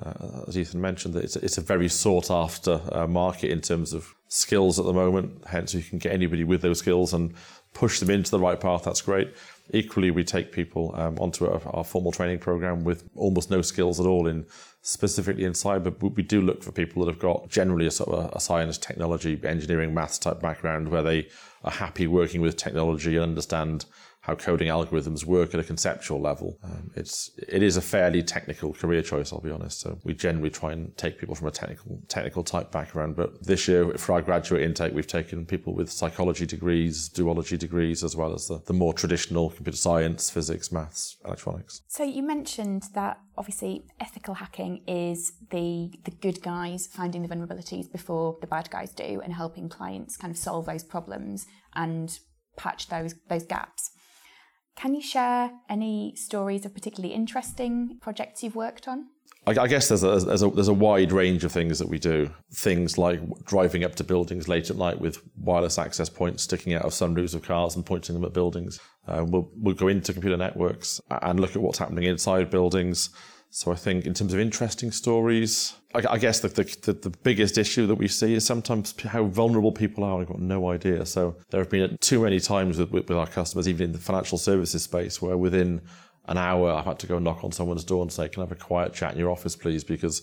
uh, 0.00 0.44
as 0.48 0.56
Ethan 0.56 0.80
mentioned, 0.80 1.14
it's 1.16 1.36
a, 1.36 1.44
it's 1.44 1.58
a 1.58 1.60
very 1.60 1.88
sought 1.88 2.30
after 2.30 2.80
uh, 2.92 3.06
market 3.06 3.50
in 3.50 3.60
terms 3.60 3.92
of 3.92 4.14
skills 4.28 4.78
at 4.78 4.86
the 4.86 4.92
moment. 4.92 5.44
Hence, 5.46 5.74
you 5.74 5.82
can 5.82 5.98
get 5.98 6.12
anybody 6.12 6.44
with 6.44 6.62
those 6.62 6.78
skills 6.78 7.12
and 7.12 7.34
push 7.74 8.00
them 8.00 8.08
into 8.08 8.30
the 8.30 8.38
right 8.38 8.58
path. 8.58 8.84
That's 8.84 9.02
great. 9.02 9.34
Equally, 9.70 10.10
we 10.10 10.24
take 10.24 10.52
people 10.52 10.92
um, 10.96 11.16
onto 11.18 11.46
our, 11.46 11.60
our, 11.68 11.84
formal 11.84 12.12
training 12.12 12.38
program 12.38 12.84
with 12.84 13.08
almost 13.14 13.50
no 13.50 13.62
skills 13.62 14.00
at 14.00 14.06
all 14.06 14.26
in 14.26 14.44
specifically 14.82 15.44
in 15.44 15.52
cyber. 15.52 15.84
But 15.84 16.16
we 16.16 16.22
do 16.22 16.40
look 16.40 16.62
for 16.62 16.72
people 16.72 17.04
that 17.04 17.12
have 17.12 17.20
got 17.20 17.48
generally 17.48 17.86
a 17.86 17.90
sort 17.90 18.10
of 18.10 18.32
a, 18.32 18.36
a 18.36 18.40
science, 18.40 18.76
technology, 18.76 19.40
engineering, 19.44 19.94
maths 19.94 20.18
type 20.18 20.40
background 20.40 20.88
where 20.88 21.02
they 21.02 21.28
are 21.64 21.70
happy 21.70 22.06
working 22.06 22.40
with 22.40 22.56
technology 22.56 23.14
and 23.16 23.22
understand 23.22 23.86
how 24.22 24.36
coding 24.36 24.68
algorithms 24.68 25.24
work 25.24 25.52
at 25.52 25.58
a 25.58 25.64
conceptual 25.64 26.20
level. 26.20 26.56
Um, 26.62 26.92
it's 26.94 27.32
it 27.48 27.60
is 27.60 27.76
a 27.76 27.80
fairly 27.80 28.22
technical 28.22 28.72
career 28.72 29.02
choice, 29.02 29.32
I'll 29.32 29.40
be 29.40 29.50
honest. 29.50 29.80
So 29.80 29.98
we 30.04 30.14
generally 30.14 30.50
try 30.50 30.72
and 30.72 30.96
take 30.96 31.18
people 31.18 31.34
from 31.34 31.48
a 31.48 31.50
technical 31.50 32.00
technical 32.06 32.44
type 32.44 32.70
background. 32.70 33.16
But 33.16 33.42
this 33.44 33.66
year, 33.66 33.92
for 33.98 34.12
our 34.12 34.22
graduate 34.22 34.62
intake, 34.62 34.94
we've 34.94 35.08
taken 35.08 35.44
people 35.44 35.74
with 35.74 35.90
psychology 35.90 36.46
degrees, 36.46 37.10
zoology 37.14 37.56
degrees, 37.56 38.04
as 38.04 38.14
well 38.14 38.32
as 38.32 38.46
the, 38.46 38.62
the 38.64 38.72
more 38.72 38.94
traditional 38.94 39.50
computer 39.50 39.76
science, 39.76 40.30
physics, 40.30 40.70
maths, 40.70 41.16
electronics. 41.24 41.82
So 41.88 42.04
you 42.04 42.22
mentioned 42.22 42.84
that 42.94 43.18
obviously 43.36 43.82
ethical 43.98 44.34
hacking 44.34 44.84
is 44.86 45.32
the 45.50 45.90
the 46.04 46.12
good 46.12 46.40
guys 46.42 46.86
finding 46.86 47.22
the 47.22 47.28
vulnerabilities 47.28 47.90
before 47.90 48.38
the 48.40 48.46
bad 48.46 48.70
guys 48.70 48.92
do 48.92 49.20
and 49.24 49.32
helping 49.32 49.68
clients 49.68 50.16
kind 50.16 50.30
of 50.30 50.38
solve 50.38 50.64
those 50.66 50.84
problems 50.84 51.46
and 51.74 52.20
patch 52.56 52.86
those 52.86 53.16
those 53.28 53.42
gaps. 53.42 53.90
Can 54.76 54.94
you 54.94 55.02
share 55.02 55.52
any 55.68 56.14
stories 56.16 56.64
of 56.64 56.74
particularly 56.74 57.14
interesting 57.14 57.98
projects 58.00 58.42
you've 58.42 58.56
worked 58.56 58.88
on? 58.88 59.06
I, 59.44 59.66
guess 59.66 59.88
there's 59.88 60.04
a, 60.04 60.20
there's 60.20 60.42
a, 60.42 60.50
there's 60.50 60.68
a 60.68 60.72
wide 60.72 61.10
range 61.10 61.42
of 61.42 61.50
things 61.50 61.80
that 61.80 61.88
we 61.88 61.98
do. 61.98 62.30
Things 62.54 62.96
like 62.96 63.20
driving 63.44 63.82
up 63.82 63.96
to 63.96 64.04
buildings 64.04 64.46
late 64.46 64.70
at 64.70 64.76
night 64.76 65.00
with 65.00 65.20
wireless 65.36 65.78
access 65.78 66.08
points 66.08 66.44
sticking 66.44 66.74
out 66.74 66.84
of 66.84 66.92
sunroofs 66.92 67.34
of 67.34 67.42
cars 67.42 67.74
and 67.74 67.84
pointing 67.84 68.14
them 68.14 68.24
at 68.24 68.32
buildings. 68.32 68.78
Uh, 69.08 69.24
we'll 69.26 69.50
we'll 69.56 69.74
go 69.74 69.88
into 69.88 70.12
computer 70.12 70.36
networks 70.36 71.00
and 71.10 71.40
look 71.40 71.56
at 71.56 71.62
what's 71.62 71.78
happening 71.78 72.04
inside 72.04 72.50
buildings. 72.50 73.10
So 73.54 73.70
I 73.70 73.74
think 73.74 74.06
in 74.06 74.14
terms 74.14 74.32
of 74.32 74.40
interesting 74.40 74.90
stories, 74.90 75.74
I, 75.94 76.02
I 76.12 76.18
guess 76.18 76.40
the, 76.40 76.48
the, 76.48 76.94
the 76.94 77.10
biggest 77.22 77.58
issue 77.58 77.86
that 77.86 77.96
we 77.96 78.08
see 78.08 78.32
is 78.32 78.46
sometimes 78.46 78.98
how 79.02 79.24
vulnerable 79.24 79.72
people 79.72 80.04
are. 80.04 80.22
I've 80.22 80.28
got 80.28 80.40
no 80.40 80.70
idea. 80.70 81.04
So 81.04 81.36
there 81.50 81.60
have 81.60 81.68
been 81.68 81.98
too 82.00 82.22
many 82.22 82.40
times 82.40 82.78
with, 82.78 82.90
with, 82.90 83.10
with 83.10 83.18
our 83.18 83.26
customers, 83.26 83.68
even 83.68 83.84
in 83.84 83.92
the 83.92 83.98
financial 83.98 84.38
services 84.38 84.84
space, 84.84 85.20
where 85.20 85.36
within 85.36 85.82
an 86.28 86.38
hour 86.38 86.72
I've 86.72 86.86
had 86.86 86.98
to 87.00 87.06
go 87.06 87.18
knock 87.18 87.44
on 87.44 87.52
someone's 87.52 87.84
door 87.84 88.00
and 88.00 88.10
say, 88.10 88.26
"Can 88.26 88.40
I 88.40 88.46
have 88.46 88.52
a 88.52 88.54
quiet 88.54 88.94
chat 88.94 89.12
in 89.12 89.18
your 89.18 89.30
office, 89.30 89.54
please?" 89.54 89.84
Because 89.84 90.22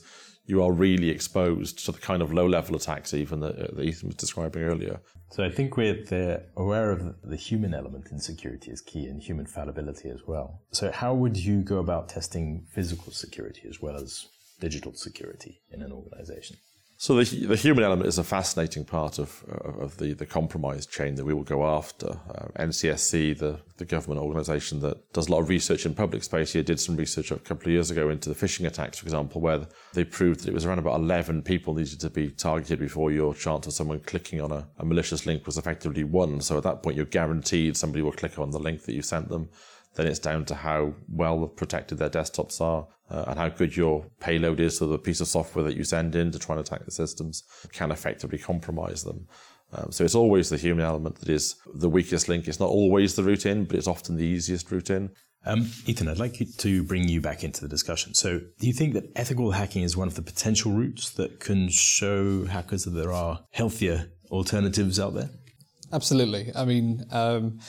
you 0.50 0.64
are 0.64 0.72
really 0.72 1.10
exposed 1.10 1.86
to 1.86 1.92
the 1.92 2.00
kind 2.00 2.22
of 2.24 2.34
low 2.34 2.48
level 2.48 2.76
attacks 2.76 3.14
even 3.14 3.40
that, 3.40 3.56
uh, 3.56 3.68
that 3.76 3.84
Ethan 3.84 4.10
was 4.10 4.16
describing 4.16 4.64
earlier. 4.64 5.00
So 5.32 5.44
I 5.44 5.52
think 5.52 5.78
we're 5.78 6.44
aware 6.58 6.92
of 6.92 7.22
the 7.24 7.36
human 7.36 7.76
element 7.76 8.08
in 8.12 8.20
security 8.20 8.72
is 8.72 8.82
key 8.82 9.06
and 9.06 9.22
human 9.22 9.46
fallibility 9.46 10.10
as 10.10 10.22
well. 10.26 10.62
So 10.72 10.92
how 10.92 11.14
would 11.14 11.38
you 11.38 11.62
go 11.62 11.78
about 11.78 12.10
testing 12.10 12.66
physical 12.74 13.12
security 13.14 13.68
as 13.70 13.80
well 13.80 13.96
as 13.96 14.26
digital 14.60 14.94
security 14.94 15.62
in 15.72 15.84
an 15.84 15.92
organization? 15.92 16.58
So 17.02 17.16
the, 17.16 17.46
the 17.46 17.56
human 17.56 17.86
element 17.86 18.10
is 18.10 18.18
a 18.18 18.26
fascinating 18.26 18.84
part 18.84 19.20
of, 19.20 19.46
of 19.48 19.96
the, 20.00 20.12
the 20.12 20.26
compromise 20.26 20.86
chain 20.86 21.16
that 21.16 21.24
we 21.24 21.34
will 21.34 21.46
go 21.46 21.66
after. 21.66 22.08
Uh, 22.10 22.48
NCSC, 22.60 23.38
the, 23.38 23.58
the 23.78 23.86
government 23.86 24.20
organisation 24.20 24.82
that 24.82 25.14
does 25.14 25.30
a 25.30 25.32
lot 25.32 25.40
of 25.40 25.48
research 25.48 25.86
in 25.86 25.96
public 25.96 26.26
space 26.26 26.52
here, 26.52 26.62
did 26.62 26.78
some 26.78 26.98
research 26.98 27.32
a 27.32 27.38
couple 27.38 27.68
of 27.68 27.72
years 27.72 27.90
ago 27.90 28.10
into 28.10 28.28
the 28.28 28.36
phishing 28.36 28.68
attacks, 28.68 28.98
for 28.98 29.06
example, 29.06 29.40
where 29.40 29.66
they 29.94 30.04
proved 30.04 30.42
that 30.42 30.50
it 30.50 30.54
was 30.54 30.66
around 30.66 30.80
about 30.80 31.00
11 31.00 31.42
people 31.44 31.74
needed 31.74 32.02
to 32.02 32.10
be 32.10 32.32
targeted 32.32 32.80
before 32.80 33.14
your 33.14 33.34
chance 33.34 33.66
of 33.66 33.72
someone 33.72 34.02
clicking 34.02 34.42
on 34.42 34.52
a, 34.52 34.68
a 34.80 34.84
malicious 34.84 35.26
link 35.26 35.46
was 35.46 35.58
effectively 35.58 36.04
one. 36.04 36.42
So 36.42 36.58
at 36.58 36.64
that 36.64 36.84
point, 36.84 36.98
you're 36.98 37.06
guaranteed 37.06 37.78
somebody 37.78 38.02
will 38.02 38.12
click 38.12 38.38
on 38.38 38.52
the 38.52 38.60
link 38.60 38.84
that 38.84 38.94
you 38.94 39.04
sent 39.04 39.30
them 39.30 39.48
then 39.96 40.08
it's 40.08 40.20
down 40.20 40.46
to 40.46 40.56
how 40.56 40.94
well 41.10 41.48
protected 41.48 41.98
their 41.98 42.10
desktops 42.10 42.62
are 42.62 42.88
uh, 43.10 43.26
and 43.28 43.40
how 43.40 43.50
good 43.50 43.76
your 43.76 44.06
payload 44.20 44.60
is. 44.60 44.78
So 44.78 44.88
the 44.88 44.98
piece 44.98 45.22
of 45.22 45.28
software 45.28 45.66
that 45.66 45.76
you 45.76 45.84
send 45.84 46.16
in 46.16 46.32
to 46.32 46.40
try 46.40 46.56
and 46.56 46.66
attack 46.66 46.86
the 46.86 46.92
systems 46.92 47.44
can 47.74 47.92
effectively 47.92 48.38
compromise 48.38 49.04
them. 49.04 49.28
Um, 49.72 49.92
so 49.92 50.04
it's 50.04 50.16
always 50.16 50.50
the 50.50 50.58
human 50.58 50.86
element 50.86 51.20
that 51.20 51.30
is 51.30 51.56
the 51.74 51.90
weakest 51.90 52.28
link. 52.28 52.48
It's 52.48 52.60
not 52.60 52.70
always 52.70 53.16
the 53.16 53.24
route 53.24 53.46
in, 53.46 53.66
but 53.66 53.78
it's 53.78 53.88
often 53.88 54.16
the 54.16 54.26
easiest 54.26 54.72
route 54.72 54.90
in. 54.90 55.12
Um, 55.46 55.70
Ethan, 55.86 56.10
I'd 56.10 56.20
like 56.20 56.42
to 56.58 56.84
bring 56.84 57.08
you 57.08 57.22
back 57.22 57.44
into 57.44 57.62
the 57.62 57.68
discussion. 57.68 58.14
So, 58.14 58.40
do 58.40 58.68
you 58.68 58.74
think 58.74 58.94
that 58.94 59.06
ethical 59.16 59.52
hacking 59.52 59.84
is 59.84 59.96
one 59.96 60.08
of 60.08 60.16
the 60.16 60.22
potential 60.22 60.72
routes 60.74 61.12
that 61.12 61.40
can 61.40 61.70
show 61.70 62.46
hackers 62.46 62.84
that 62.84 62.92
there 62.92 63.14
are 63.14 63.40
healthier 63.52 64.12
alternatives 64.32 65.00
out 65.00 65.14
there? 65.14 65.30
Absolutely. 65.94 66.52
I 66.56 66.66
mean, 66.66 67.06
um, 67.12 67.60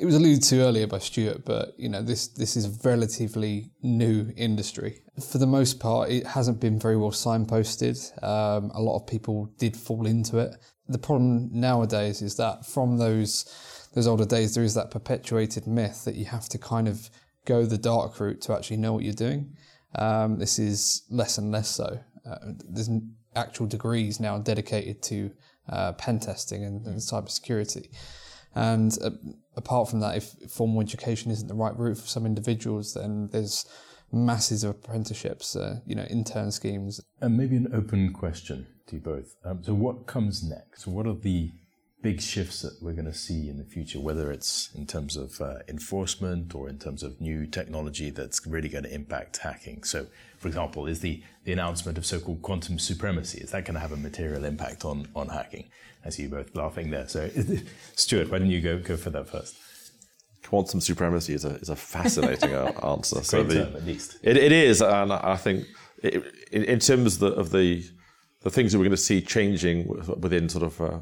it 0.00 0.06
was 0.06 0.14
alluded 0.14 0.42
to 0.44 0.62
earlier 0.62 0.86
by 0.86 0.98
Stuart, 0.98 1.44
but 1.44 1.74
you 1.78 1.90
know 1.90 2.00
this 2.00 2.28
this 2.28 2.56
is 2.56 2.64
a 2.64 2.88
relatively 2.88 3.70
new 3.82 4.32
industry. 4.34 5.02
For 5.30 5.36
the 5.36 5.46
most 5.46 5.78
part, 5.78 6.08
it 6.08 6.26
hasn't 6.26 6.58
been 6.58 6.80
very 6.80 6.96
well 6.96 7.10
signposted. 7.10 7.98
Um, 8.24 8.70
a 8.74 8.80
lot 8.80 8.96
of 8.96 9.06
people 9.06 9.52
did 9.58 9.76
fall 9.76 10.06
into 10.06 10.38
it. 10.38 10.56
The 10.88 10.98
problem 10.98 11.50
nowadays 11.52 12.22
is 12.22 12.36
that 12.36 12.64
from 12.64 12.96
those 12.96 13.44
those 13.94 14.06
older 14.06 14.24
days, 14.24 14.54
there 14.54 14.64
is 14.64 14.72
that 14.72 14.90
perpetuated 14.90 15.66
myth 15.66 16.06
that 16.06 16.14
you 16.14 16.24
have 16.24 16.48
to 16.48 16.56
kind 16.56 16.88
of 16.88 17.10
go 17.44 17.66
the 17.66 17.76
dark 17.76 18.18
route 18.18 18.40
to 18.42 18.54
actually 18.54 18.78
know 18.78 18.94
what 18.94 19.04
you're 19.04 19.12
doing. 19.12 19.54
Um, 19.96 20.38
this 20.38 20.58
is 20.58 21.02
less 21.10 21.36
and 21.36 21.52
less 21.52 21.68
so. 21.68 22.00
Uh, 22.24 22.36
there's 22.66 22.88
actual 23.36 23.66
degrees 23.66 24.18
now 24.18 24.38
dedicated 24.38 25.02
to 25.02 25.30
uh, 25.68 25.92
pen 25.92 26.20
testing 26.20 26.64
and, 26.64 26.86
and 26.86 27.00
cybersecurity. 27.00 27.88
And 28.54 28.96
uh, 29.02 29.10
apart 29.56 29.88
from 29.88 30.00
that, 30.00 30.16
if 30.16 30.34
formal 30.48 30.80
education 30.80 31.30
isn't 31.30 31.48
the 31.48 31.54
right 31.54 31.76
route 31.76 31.98
for 31.98 32.06
some 32.06 32.26
individuals, 32.26 32.94
then 32.94 33.28
there's 33.32 33.66
masses 34.12 34.64
of 34.64 34.70
apprenticeships, 34.70 35.54
uh, 35.54 35.80
you 35.86 35.94
know, 35.94 36.04
intern 36.04 36.50
schemes. 36.50 37.00
And 37.20 37.36
maybe 37.36 37.56
an 37.56 37.70
open 37.72 38.12
question 38.12 38.66
to 38.86 38.96
you 38.96 39.02
both. 39.02 39.36
Um, 39.44 39.62
so, 39.62 39.74
what 39.74 40.06
comes 40.06 40.42
next? 40.42 40.86
What 40.86 41.06
are 41.06 41.14
the 41.14 41.52
big 42.02 42.20
shifts 42.20 42.62
that 42.62 42.72
we're 42.80 42.94
going 42.94 43.04
to 43.04 43.14
see 43.14 43.48
in 43.48 43.58
the 43.58 43.64
future, 43.64 44.00
whether 44.00 44.32
it's 44.32 44.70
in 44.74 44.86
terms 44.86 45.16
of 45.16 45.40
uh, 45.40 45.56
enforcement 45.68 46.54
or 46.54 46.68
in 46.68 46.78
terms 46.78 47.02
of 47.02 47.20
new 47.20 47.46
technology 47.46 48.10
that's 48.10 48.46
really 48.46 48.68
going 48.68 48.84
to 48.84 48.94
impact 48.94 49.38
hacking. 49.38 49.82
So, 49.84 50.06
for 50.40 50.48
example, 50.48 50.86
is 50.86 51.00
the, 51.00 51.22
the 51.44 51.52
announcement 51.52 51.98
of 51.98 52.06
so-called 52.06 52.40
quantum 52.40 52.78
supremacy, 52.78 53.38
is 53.42 53.50
that 53.50 53.66
going 53.66 53.74
to 53.74 53.80
have 53.80 53.92
a 53.92 53.96
material 53.96 54.46
impact 54.46 54.86
on, 54.86 55.06
on 55.14 55.28
hacking? 55.28 55.68
I 56.04 56.08
see 56.08 56.22
you 56.22 56.30
both 56.30 56.56
laughing 56.56 56.90
there. 56.90 57.06
So, 57.06 57.28
Stuart, 57.94 58.30
why 58.30 58.38
don't 58.38 58.48
you 58.48 58.62
go, 58.62 58.78
go 58.78 58.96
for 58.96 59.10
that 59.10 59.28
first? 59.28 59.54
Quantum 60.42 60.80
supremacy 60.80 61.34
is 61.34 61.44
a, 61.44 61.50
is 61.56 61.68
a 61.68 61.76
fascinating 61.76 62.54
answer. 62.82 63.22
so 63.22 63.44
the, 63.44 63.66
term, 63.66 63.76
at 63.76 63.84
least. 63.84 64.16
It, 64.22 64.38
it 64.38 64.50
is, 64.50 64.80
and 64.80 65.12
I 65.12 65.36
think 65.36 65.66
it, 66.02 66.24
in, 66.50 66.64
in, 66.64 66.78
terms 66.78 67.16
of 67.16 67.20
the, 67.20 67.32
of 67.38 67.50
the 67.50 67.84
the 68.42 68.50
things 68.50 68.72
that 68.72 68.78
we're 68.78 68.84
going 68.84 68.92
to 68.92 68.96
see 68.96 69.20
changing 69.20 69.86
within 70.18 70.48
sort 70.48 70.64
of 70.64 70.80
uh, 70.80 70.98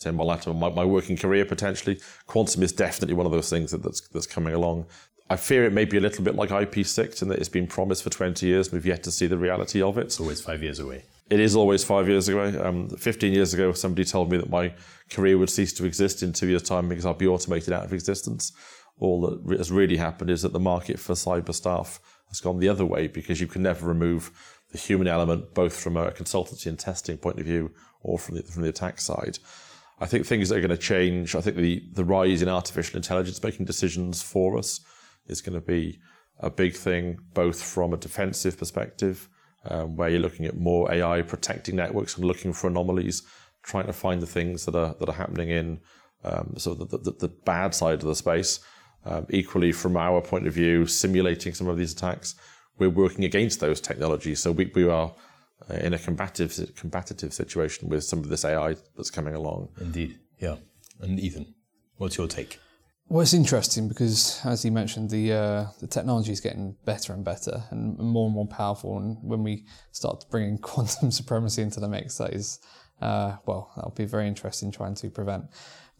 say 0.00 0.10
my 0.10 0.24
my, 0.24 0.70
my 0.70 0.84
working 0.84 1.16
career 1.16 1.44
potentially. 1.44 2.00
Quantum 2.26 2.62
is 2.62 2.72
definitely 2.72 3.14
one 3.14 3.26
of 3.26 3.32
those 3.32 3.48
things 3.48 3.70
that, 3.70 3.82
that's 3.82 4.08
that's 4.08 4.26
coming 4.26 4.54
along. 4.54 4.86
I 5.30 5.36
fear 5.36 5.64
it 5.64 5.72
may 5.72 5.84
be 5.84 5.96
a 5.96 6.00
little 6.00 6.24
bit 6.24 6.34
like 6.34 6.50
IP6 6.50 7.22
in 7.22 7.28
that 7.28 7.38
it's 7.38 7.48
been 7.48 7.68
promised 7.68 8.02
for 8.02 8.10
20 8.10 8.44
years. 8.44 8.66
And 8.66 8.74
we've 8.74 8.84
yet 8.84 9.04
to 9.04 9.12
see 9.12 9.28
the 9.28 9.38
reality 9.38 9.80
of 9.80 9.96
it. 9.96 10.06
It's 10.06 10.18
always 10.18 10.40
five 10.40 10.60
years 10.60 10.80
away. 10.80 11.04
It 11.30 11.38
is 11.38 11.54
always 11.54 11.84
five 11.84 12.08
years 12.08 12.28
away. 12.28 12.58
Um, 12.58 12.88
15 12.88 13.32
years 13.32 13.54
ago, 13.54 13.72
somebody 13.72 14.04
told 14.04 14.32
me 14.32 14.38
that 14.38 14.50
my 14.50 14.74
career 15.08 15.38
would 15.38 15.48
cease 15.48 15.72
to 15.74 15.84
exist 15.84 16.24
in 16.24 16.32
two 16.32 16.48
years' 16.48 16.64
time 16.64 16.88
because 16.88 17.06
I'd 17.06 17.16
be 17.16 17.28
automated 17.28 17.72
out 17.72 17.84
of 17.84 17.92
existence. 17.92 18.52
All 18.98 19.20
that 19.20 19.56
has 19.56 19.70
really 19.70 19.96
happened 19.96 20.30
is 20.30 20.42
that 20.42 20.52
the 20.52 20.58
market 20.58 20.98
for 20.98 21.12
cyber 21.12 21.54
staff 21.54 22.00
has 22.28 22.40
gone 22.40 22.58
the 22.58 22.68
other 22.68 22.84
way 22.84 23.06
because 23.06 23.40
you 23.40 23.46
can 23.46 23.62
never 23.62 23.86
remove 23.86 24.32
the 24.72 24.78
human 24.78 25.06
element, 25.06 25.54
both 25.54 25.80
from 25.80 25.96
a 25.96 26.10
consultancy 26.10 26.66
and 26.66 26.78
testing 26.78 27.16
point 27.16 27.38
of 27.38 27.46
view 27.46 27.70
or 28.02 28.18
from 28.18 28.34
the, 28.34 28.42
from 28.42 28.62
the 28.62 28.68
attack 28.68 29.00
side. 29.00 29.38
I 30.00 30.06
think 30.06 30.26
things 30.26 30.50
are 30.50 30.58
going 30.58 30.70
to 30.70 30.76
change. 30.76 31.36
I 31.36 31.40
think 31.40 31.56
the, 31.56 31.84
the 31.92 32.04
rise 32.04 32.42
in 32.42 32.48
artificial 32.48 32.96
intelligence 32.96 33.40
making 33.40 33.66
decisions 33.66 34.22
for 34.22 34.58
us 34.58 34.80
is 35.30 35.40
going 35.40 35.54
to 35.54 35.66
be 35.66 35.98
a 36.40 36.50
big 36.50 36.74
thing, 36.74 37.18
both 37.34 37.62
from 37.62 37.92
a 37.92 37.96
defensive 37.96 38.58
perspective, 38.58 39.28
um, 39.64 39.96
where 39.96 40.08
you're 40.08 40.20
looking 40.20 40.46
at 40.46 40.56
more 40.56 40.92
AI 40.92 41.22
protecting 41.22 41.76
networks 41.76 42.16
and 42.16 42.24
looking 42.24 42.52
for 42.52 42.68
anomalies, 42.68 43.22
trying 43.62 43.86
to 43.86 43.92
find 43.92 44.22
the 44.22 44.26
things 44.26 44.64
that 44.64 44.74
are 44.74 44.94
that 44.98 45.08
are 45.08 45.14
happening 45.14 45.50
in 45.50 45.80
um, 46.24 46.54
so 46.56 46.74
the, 46.74 46.84
the, 46.98 47.12
the, 47.12 47.28
bad 47.28 47.74
side 47.74 47.94
of 47.94 48.08
the 48.08 48.14
space. 48.14 48.60
Um, 49.04 49.26
equally, 49.30 49.72
from 49.72 49.96
our 49.96 50.20
point 50.20 50.46
of 50.46 50.52
view, 50.52 50.84
simulating 50.86 51.54
some 51.54 51.68
of 51.68 51.78
these 51.78 51.92
attacks, 51.92 52.34
we're 52.78 52.90
working 52.90 53.24
against 53.24 53.60
those 53.60 53.80
technologies. 53.80 54.40
So 54.40 54.52
we, 54.52 54.70
we 54.74 54.86
are 54.88 55.14
uh, 55.70 55.74
in 55.74 55.94
a 55.94 55.98
combative 55.98 56.72
combative 56.76 57.32
situation 57.32 57.88
with 57.88 58.04
some 58.04 58.18
of 58.18 58.28
this 58.28 58.44
AI 58.44 58.76
that's 58.96 59.10
coming 59.10 59.34
along. 59.34 59.68
Indeed, 59.80 60.18
yeah. 60.38 60.56
And 61.00 61.18
Ethan, 61.18 61.54
what's 61.96 62.18
your 62.18 62.28
take? 62.28 62.58
Well, 63.10 63.22
it's 63.22 63.34
interesting 63.34 63.88
because, 63.88 64.40
as 64.44 64.64
you 64.64 64.70
mentioned, 64.70 65.10
the 65.10 65.32
uh, 65.32 65.66
the 65.80 65.88
technology 65.88 66.30
is 66.30 66.38
getting 66.38 66.76
better 66.84 67.12
and 67.12 67.24
better 67.24 67.64
and 67.70 67.98
more 67.98 68.26
and 68.26 68.34
more 68.36 68.46
powerful. 68.46 68.98
And 68.98 69.18
when 69.20 69.42
we 69.42 69.66
start 69.90 70.26
bringing 70.30 70.58
quantum 70.62 71.10
supremacy 71.10 71.60
into 71.62 71.80
the 71.80 71.88
mix, 71.88 72.18
that 72.18 72.34
is, 72.34 72.60
uh, 73.02 73.38
well, 73.46 73.72
that'll 73.74 73.90
be 73.90 74.04
very 74.04 74.28
interesting 74.28 74.70
trying 74.70 74.94
to 74.94 75.10
prevent. 75.10 75.46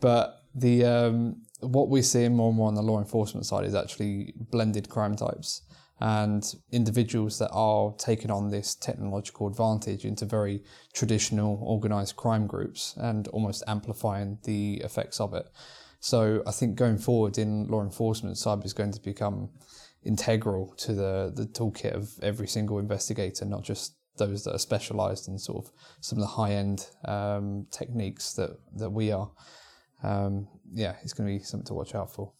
But 0.00 0.36
the 0.54 0.84
um, 0.84 1.42
what 1.58 1.88
we're 1.88 2.04
seeing 2.04 2.36
more 2.36 2.50
and 2.50 2.56
more 2.56 2.68
on 2.68 2.76
the 2.76 2.82
law 2.82 3.00
enforcement 3.00 3.44
side 3.44 3.64
is 3.64 3.74
actually 3.74 4.32
blended 4.36 4.88
crime 4.88 5.16
types 5.16 5.62
and 5.98 6.54
individuals 6.70 7.40
that 7.40 7.50
are 7.50 7.92
taking 7.98 8.30
on 8.30 8.50
this 8.50 8.76
technological 8.76 9.48
advantage 9.48 10.04
into 10.04 10.26
very 10.26 10.62
traditional 10.94 11.58
organized 11.60 12.14
crime 12.14 12.46
groups 12.46 12.94
and 12.98 13.26
almost 13.28 13.64
amplifying 13.66 14.38
the 14.44 14.74
effects 14.84 15.18
of 15.18 15.34
it. 15.34 15.48
So 16.00 16.42
I 16.46 16.50
think 16.50 16.76
going 16.76 16.98
forward 16.98 17.38
in 17.38 17.66
law 17.68 17.82
enforcement, 17.82 18.36
cyber 18.36 18.64
is 18.64 18.72
going 18.72 18.92
to 18.92 19.00
become 19.00 19.50
integral 20.02 20.74
to 20.78 20.94
the, 20.94 21.32
the 21.34 21.44
toolkit 21.44 21.92
of 21.92 22.10
every 22.22 22.48
single 22.48 22.78
investigator, 22.78 23.44
not 23.44 23.62
just 23.62 23.96
those 24.16 24.44
that 24.44 24.54
are 24.54 24.58
specialized 24.58 25.28
in 25.28 25.38
sort 25.38 25.64
of 25.64 25.72
some 26.00 26.18
of 26.18 26.22
the 26.22 26.28
high 26.28 26.52
end 26.52 26.86
um, 27.04 27.66
techniques 27.70 28.32
that, 28.34 28.50
that 28.76 28.90
we 28.90 29.12
are. 29.12 29.30
Um, 30.02 30.48
yeah, 30.72 30.96
it's 31.02 31.12
going 31.12 31.28
to 31.28 31.38
be 31.38 31.44
something 31.44 31.66
to 31.66 31.74
watch 31.74 31.94
out 31.94 32.12
for. 32.12 32.32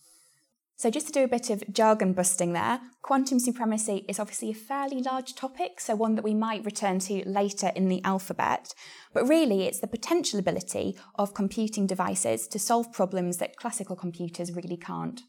So, 0.80 0.88
just 0.88 1.08
to 1.08 1.12
do 1.12 1.24
a 1.24 1.28
bit 1.28 1.50
of 1.50 1.62
jargon 1.70 2.14
busting 2.14 2.54
there, 2.54 2.80
quantum 3.02 3.38
supremacy 3.38 4.06
is 4.08 4.18
obviously 4.18 4.50
a 4.50 4.54
fairly 4.54 5.02
large 5.02 5.34
topic, 5.34 5.78
so 5.78 5.94
one 5.94 6.14
that 6.14 6.24
we 6.24 6.32
might 6.32 6.64
return 6.64 7.00
to 7.00 7.22
later 7.28 7.70
in 7.76 7.88
the 7.88 8.02
alphabet. 8.02 8.72
But 9.12 9.28
really, 9.28 9.64
it's 9.64 9.80
the 9.80 9.86
potential 9.86 10.38
ability 10.38 10.96
of 11.16 11.34
computing 11.34 11.86
devices 11.86 12.48
to 12.48 12.58
solve 12.58 12.94
problems 12.94 13.36
that 13.36 13.56
classical 13.56 13.94
computers 13.94 14.52
really 14.52 14.78
can't. 14.78 15.20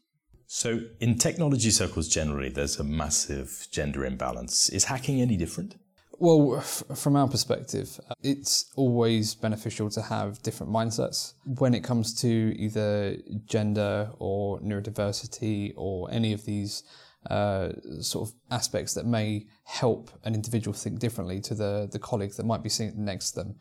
So, 0.46 0.84
in 1.00 1.18
technology 1.18 1.68
circles 1.68 2.08
generally, 2.08 2.48
there's 2.48 2.78
a 2.78 2.84
massive 2.84 3.68
gender 3.70 4.06
imbalance. 4.06 4.70
Is 4.70 4.84
hacking 4.84 5.20
any 5.20 5.36
different? 5.36 5.74
Well, 6.18 6.58
f- 6.58 6.84
from 6.94 7.16
our 7.16 7.26
perspective, 7.26 7.98
uh, 8.08 8.14
it's 8.22 8.70
always 8.76 9.34
beneficial 9.34 9.90
to 9.90 10.02
have 10.02 10.42
different 10.42 10.72
mindsets 10.72 11.34
when 11.44 11.74
it 11.74 11.82
comes 11.82 12.14
to 12.20 12.28
either 12.56 13.16
gender 13.46 14.10
or 14.18 14.60
neurodiversity 14.60 15.72
or 15.76 16.10
any 16.12 16.32
of 16.32 16.44
these 16.44 16.84
uh, 17.30 17.70
sort 18.00 18.28
of 18.28 18.34
aspects 18.50 18.94
that 18.94 19.06
may 19.06 19.46
help 19.64 20.10
an 20.24 20.34
individual 20.34 20.74
think 20.74 20.98
differently 20.98 21.40
to 21.40 21.54
the, 21.54 21.88
the 21.90 21.98
colleague 21.98 22.32
that 22.36 22.46
might 22.46 22.62
be 22.62 22.68
sitting 22.68 23.04
next 23.04 23.32
to 23.32 23.40
them. 23.40 23.56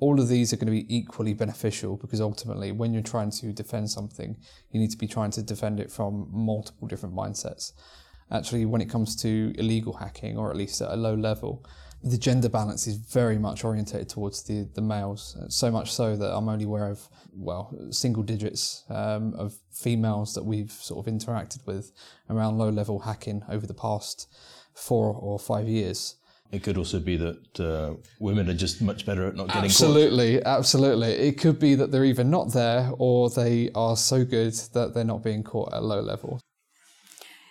All 0.00 0.20
of 0.20 0.28
these 0.28 0.52
are 0.52 0.56
going 0.56 0.66
to 0.66 0.72
be 0.72 0.94
equally 0.94 1.32
beneficial 1.32 1.96
because 1.96 2.20
ultimately, 2.20 2.72
when 2.72 2.92
you're 2.92 3.02
trying 3.02 3.30
to 3.30 3.52
defend 3.52 3.90
something, 3.90 4.36
you 4.70 4.80
need 4.80 4.90
to 4.90 4.98
be 4.98 5.06
trying 5.06 5.30
to 5.32 5.42
defend 5.42 5.78
it 5.78 5.92
from 5.92 6.28
multiple 6.32 6.88
different 6.88 7.14
mindsets. 7.14 7.72
Actually, 8.30 8.64
when 8.66 8.80
it 8.80 8.88
comes 8.88 9.14
to 9.22 9.52
illegal 9.56 9.92
hacking, 9.92 10.36
or 10.38 10.50
at 10.50 10.56
least 10.56 10.80
at 10.80 10.90
a 10.90 10.96
low 10.96 11.14
level, 11.14 11.64
the 12.02 12.18
gender 12.18 12.48
balance 12.48 12.86
is 12.86 12.96
very 12.96 13.38
much 13.38 13.64
orientated 13.64 14.08
towards 14.08 14.42
the, 14.42 14.68
the 14.74 14.80
males, 14.80 15.36
so 15.48 15.70
much 15.70 15.92
so 15.92 16.16
that 16.16 16.34
I'm 16.36 16.48
only 16.48 16.64
aware 16.64 16.90
of, 16.90 17.08
well, 17.32 17.74
single 17.90 18.22
digits 18.22 18.84
um, 18.90 19.34
of 19.34 19.54
females 19.70 20.34
that 20.34 20.44
we've 20.44 20.72
sort 20.72 21.06
of 21.06 21.12
interacted 21.12 21.64
with 21.66 21.92
around 22.28 22.58
low 22.58 22.70
level 22.70 23.00
hacking 23.00 23.42
over 23.48 23.66
the 23.66 23.74
past 23.74 24.26
four 24.74 25.14
or 25.14 25.38
five 25.38 25.68
years. 25.68 26.16
It 26.50 26.62
could 26.62 26.76
also 26.76 26.98
be 26.98 27.16
that 27.16 27.60
uh, 27.60 27.94
women 28.20 28.50
are 28.50 28.54
just 28.54 28.82
much 28.82 29.06
better 29.06 29.26
at 29.26 29.36
not 29.36 29.46
getting 29.46 29.64
absolutely, 29.64 30.34
caught. 30.34 30.46
Absolutely, 30.46 31.08
absolutely. 31.08 31.28
It 31.28 31.38
could 31.38 31.58
be 31.58 31.74
that 31.76 31.90
they're 31.90 32.04
either 32.04 32.24
not 32.24 32.52
there 32.52 32.90
or 32.98 33.30
they 33.30 33.70
are 33.74 33.96
so 33.96 34.24
good 34.24 34.52
that 34.74 34.92
they're 34.92 35.04
not 35.04 35.22
being 35.22 35.42
caught 35.42 35.72
at 35.72 35.82
low 35.82 36.00
level. 36.00 36.40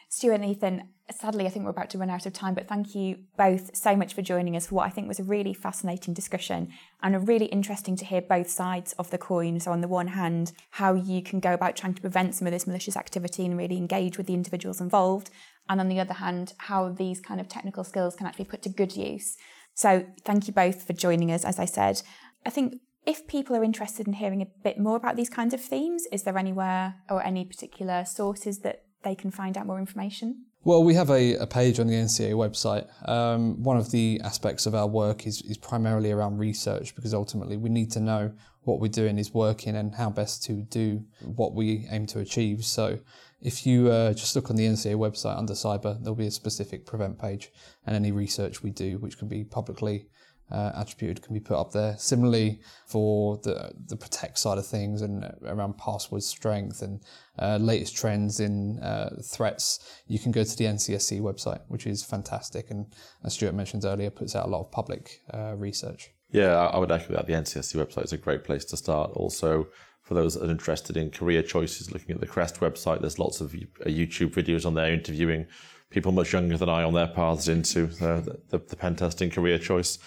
Stuart 0.07 0.33
and 0.33 0.45
Ethan, 0.45 0.89
sadly, 1.12 1.45
I 1.45 1.50
think 1.50 1.65
we're 1.65 1.71
about 1.71 1.89
to 1.91 1.97
run 1.97 2.10
out 2.10 2.26
of 2.26 2.34
time, 2.34 2.54
but 2.54 2.67
thank 2.67 2.95
you 2.95 3.19
both 3.38 3.76
so 3.76 3.95
much 3.95 4.13
for 4.13 4.21
joining 4.21 4.56
us 4.56 4.67
for 4.67 4.76
what 4.76 4.88
I 4.88 4.89
think 4.89 5.08
was 5.08 5.19
a 5.19 5.24
really 5.24 5.54
fascinating 5.54 6.13
discussion 6.13 6.69
and 7.02 7.28
really 7.28 7.45
interesting 7.45 7.95
to 7.97 8.06
hear 8.06 8.21
both 8.21 8.50
sides 8.50 8.93
of 8.93 9.10
the 9.10 9.17
coin. 9.17 9.60
So, 9.60 9.71
on 9.71 9.82
the 9.82 9.88
one 9.88 10.08
hand, 10.08 10.54
how 10.71 10.93
you 10.93 11.21
can 11.21 11.39
go 11.39 11.54
about 11.54 11.76
trying 11.76 11.93
to 11.93 12.02
prevent 12.02 12.36
some 12.36 12.47
of 12.47 12.54
this 12.54 12.67
malicious 12.67 12.97
activity 12.97 13.45
and 13.45 13.58
really 13.58 13.78
engage 13.78 14.17
with 14.17 14.28
the 14.28 14.34
individuals 14.34 14.82
involved, 14.82 15.30
and 15.69 15.80
on 15.80 15.88
the 15.88 16.00
other 16.00 16.15
hand, 16.15 16.54
how 16.58 16.89
these 16.89 17.19
kind 17.19 17.39
of 17.39 17.47
technical 17.47 17.84
skills 17.84 18.15
can 18.15 18.28
actually 18.28 18.45
put 18.45 18.62
to 18.63 18.69
good 18.69 18.95
use. 18.95 19.38
So, 19.74 20.06
thank 20.24 20.47
you 20.47 20.54
both 20.54 20.86
for 20.86 20.93
joining 20.93 21.32
us. 21.32 21.45
As 21.45 21.60
I 21.60 21.65
said, 21.65 22.02
I 22.45 22.50
think 22.50 22.82
if 23.06 23.28
people 23.28 23.56
are 23.56 23.63
interested 23.63 24.08
in 24.08 24.13
hearing 24.13 24.41
a 24.41 24.47
bit 24.63 24.78
more 24.78 24.97
about 24.97 25.15
these 25.15 25.30
kinds 25.30 25.54
of 25.54 25.62
themes, 25.62 26.06
is 26.12 26.24
there 26.24 26.38
anywhere 26.38 26.95
or 27.10 27.24
any 27.24 27.45
particular 27.45 28.06
sources 28.06 28.60
that 28.60 28.84
they 29.04 29.15
can 29.15 29.32
find 29.32 29.58
out 29.58 29.65
more 29.65 29.80
information? 29.80 30.45
Well, 30.63 30.84
we 30.84 30.93
have 30.93 31.10
a, 31.10 31.38
a 31.38 31.47
page 31.47 31.80
on 31.80 31.88
the 31.88 31.95
NCA 31.95 32.34
website. 32.34 32.88
Um, 33.10 33.63
one 33.63 33.78
of 33.78 33.89
the 33.89 34.21
aspects 34.24 34.67
of 34.67 34.76
our 34.76 34.86
work 34.86 35.26
is, 35.26 35.41
is 35.41 35.58
primarily 35.58 36.12
around 36.12 36.38
research 36.38 36.93
because 36.95 37.15
ultimately 37.15 37.58
we 37.58 37.69
need 37.69 37.89
to 37.93 38.00
know 38.00 38.32
what 38.62 38.80
we're 38.80 38.88
doing 38.88 39.17
is 39.17 39.34
working 39.34 39.76
and 39.76 39.95
how 39.95 40.12
best 40.12 40.43
to 40.43 40.62
do 40.62 41.04
what 41.21 41.56
we 41.56 41.88
aim 41.89 42.06
to 42.06 42.19
achieve. 42.19 42.63
So 42.63 43.00
if 43.41 43.65
you 43.65 43.89
uh, 43.89 44.13
just 44.13 44.36
look 44.36 44.52
on 44.52 44.56
the 44.56 44.67
NCA 44.67 44.95
website 44.95 45.36
under 45.36 45.54
cyber, 45.54 46.00
there'll 46.00 46.13
be 46.13 46.28
a 46.28 46.32
specific 46.32 46.86
prevent 46.86 47.17
page 47.17 47.52
and 47.88 47.95
any 47.95 48.12
research 48.12 48.62
we 48.62 48.69
do, 48.69 49.00
which 49.00 49.17
can 49.17 49.28
be 49.28 49.43
publicly 49.43 50.10
uh, 50.51 50.71
attributed 50.75 51.23
can 51.23 51.33
be 51.33 51.39
put 51.39 51.57
up 51.57 51.71
there. 51.71 51.95
Similarly, 51.97 52.61
for 52.85 53.37
the 53.37 53.71
the 53.87 53.95
protect 53.95 54.37
side 54.37 54.57
of 54.57 54.65
things 54.65 55.01
and 55.01 55.23
around 55.45 55.77
password 55.77 56.23
strength 56.23 56.81
and 56.81 57.01
uh, 57.39 57.57
latest 57.57 57.95
trends 57.95 58.39
in 58.39 58.79
uh, 58.79 59.21
threats, 59.23 60.01
you 60.07 60.19
can 60.19 60.31
go 60.31 60.43
to 60.43 60.57
the 60.57 60.65
NCSC 60.65 61.21
website, 61.21 61.61
which 61.67 61.87
is 61.87 62.03
fantastic, 62.03 62.69
and 62.71 62.87
as 63.23 63.33
Stuart 63.33 63.53
mentioned 63.53 63.85
earlier, 63.85 64.09
puts 64.09 64.35
out 64.35 64.45
a 64.45 64.49
lot 64.49 64.61
of 64.61 64.71
public 64.71 65.21
uh, 65.33 65.53
research. 65.55 66.11
Yeah, 66.31 66.55
I 66.55 66.77
would 66.77 66.91
echo 66.91 67.13
that. 67.13 67.27
The 67.27 67.33
NCSC 67.33 67.75
website 67.75 68.05
is 68.05 68.13
a 68.13 68.17
great 68.17 68.43
place 68.43 68.63
to 68.65 68.77
start. 68.77 69.11
Also, 69.11 69.67
for 70.01 70.13
those 70.13 70.33
that 70.33 70.43
are 70.43 70.51
interested 70.51 70.97
in 70.97 71.11
career 71.11 71.43
choices, 71.43 71.91
looking 71.91 72.15
at 72.15 72.21
the 72.21 72.27
CREST 72.27 72.59
website, 72.59 73.01
there's 73.01 73.19
lots 73.19 73.41
of 73.41 73.53
uh, 73.53 73.85
YouTube 73.85 74.33
videos 74.33 74.65
on 74.65 74.73
there 74.73 74.93
interviewing 74.93 75.45
people 75.89 76.11
much 76.11 76.33
younger 76.33 76.57
than 76.57 76.69
I 76.69 76.83
on 76.83 76.93
their 76.93 77.07
paths 77.07 77.47
into 77.47 77.85
uh, 78.01 78.21
the, 78.21 78.39
the, 78.49 78.57
the 78.59 78.75
pen 78.75 78.95
testing 78.95 79.29
career 79.29 79.57
choice 79.57 79.99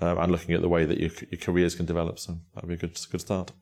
um, 0.00 0.18
and 0.18 0.32
looking 0.32 0.54
at 0.54 0.60
the 0.60 0.68
way 0.68 0.84
that 0.84 0.98
your, 0.98 1.10
your 1.30 1.40
careers 1.40 1.74
can 1.74 1.86
develop. 1.86 2.18
So 2.18 2.38
that'd 2.54 2.68
be 2.68 2.74
a 2.74 2.78
good, 2.78 2.98
good 3.10 3.20
start. 3.20 3.52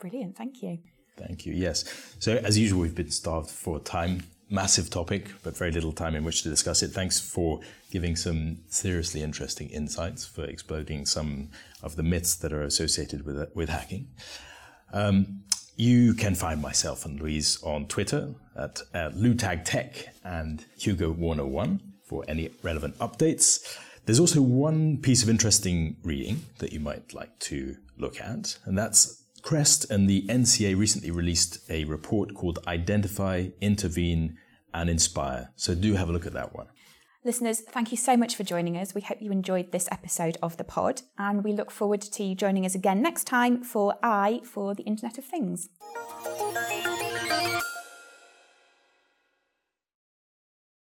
Brilliant, 0.00 0.36
thank 0.36 0.62
you. 0.62 0.78
Thank 1.16 1.46
you. 1.46 1.52
Yes. 1.52 1.84
So, 2.18 2.36
as 2.36 2.58
usual, 2.58 2.80
we've 2.80 2.94
been 2.94 3.10
starved 3.10 3.50
for 3.50 3.78
time. 3.78 4.24
Massive 4.50 4.90
topic, 4.90 5.30
but 5.42 5.56
very 5.56 5.70
little 5.70 5.92
time 5.92 6.14
in 6.14 6.24
which 6.24 6.42
to 6.42 6.50
discuss 6.50 6.82
it. 6.82 6.88
Thanks 6.88 7.18
for 7.18 7.60
giving 7.90 8.16
some 8.16 8.58
seriously 8.68 9.22
interesting 9.22 9.70
insights, 9.70 10.26
for 10.26 10.44
exploding 10.44 11.06
some 11.06 11.48
of 11.82 11.96
the 11.96 12.02
myths 12.02 12.34
that 12.36 12.52
are 12.52 12.62
associated 12.62 13.24
with 13.24 13.50
with 13.54 13.70
hacking. 13.70 14.08
Um, 14.92 15.44
you 15.76 16.12
can 16.12 16.34
find 16.34 16.60
myself 16.60 17.06
and 17.06 17.18
Louise 17.18 17.62
on 17.62 17.86
Twitter 17.86 18.34
at, 18.56 18.82
at 18.92 19.14
LouTagTech 19.14 20.04
and 20.22 20.64
Hugo101 20.78 21.80
for 22.04 22.24
any 22.28 22.50
relevant 22.62 22.98
updates. 22.98 23.78
There's 24.04 24.20
also 24.20 24.42
one 24.42 24.98
piece 24.98 25.22
of 25.22 25.28
interesting 25.28 25.96
reading 26.02 26.44
that 26.58 26.72
you 26.72 26.80
might 26.80 27.14
like 27.14 27.38
to 27.40 27.76
look 27.96 28.20
at, 28.20 28.58
and 28.64 28.76
that's 28.76 29.22
Crest 29.42 29.90
and 29.90 30.08
the 30.08 30.26
NCA 30.28 30.76
recently 30.76 31.10
released 31.10 31.58
a 31.68 31.84
report 31.84 32.34
called 32.34 32.60
Identify, 32.66 33.48
Intervene, 33.60 34.38
and 34.72 34.88
Inspire. 34.88 35.50
So 35.56 35.74
do 35.74 35.94
have 35.94 36.08
a 36.08 36.12
look 36.12 36.26
at 36.26 36.32
that 36.32 36.54
one. 36.54 36.68
Listeners, 37.24 37.60
thank 37.60 37.92
you 37.92 37.96
so 37.96 38.16
much 38.16 38.34
for 38.34 38.42
joining 38.42 38.76
us. 38.76 38.94
We 38.94 39.00
hope 39.00 39.18
you 39.20 39.30
enjoyed 39.30 39.70
this 39.70 39.88
episode 39.92 40.38
of 40.42 40.56
the 40.56 40.64
pod, 40.64 41.02
and 41.18 41.44
we 41.44 41.52
look 41.52 41.70
forward 41.70 42.00
to 42.02 42.24
you 42.24 42.34
joining 42.34 42.66
us 42.66 42.74
again 42.74 43.00
next 43.02 43.24
time 43.24 43.62
for 43.62 43.94
I 44.02 44.40
for 44.44 44.74
the 44.74 44.82
Internet 44.82 45.18
of 45.18 45.24
Things. 45.24 45.68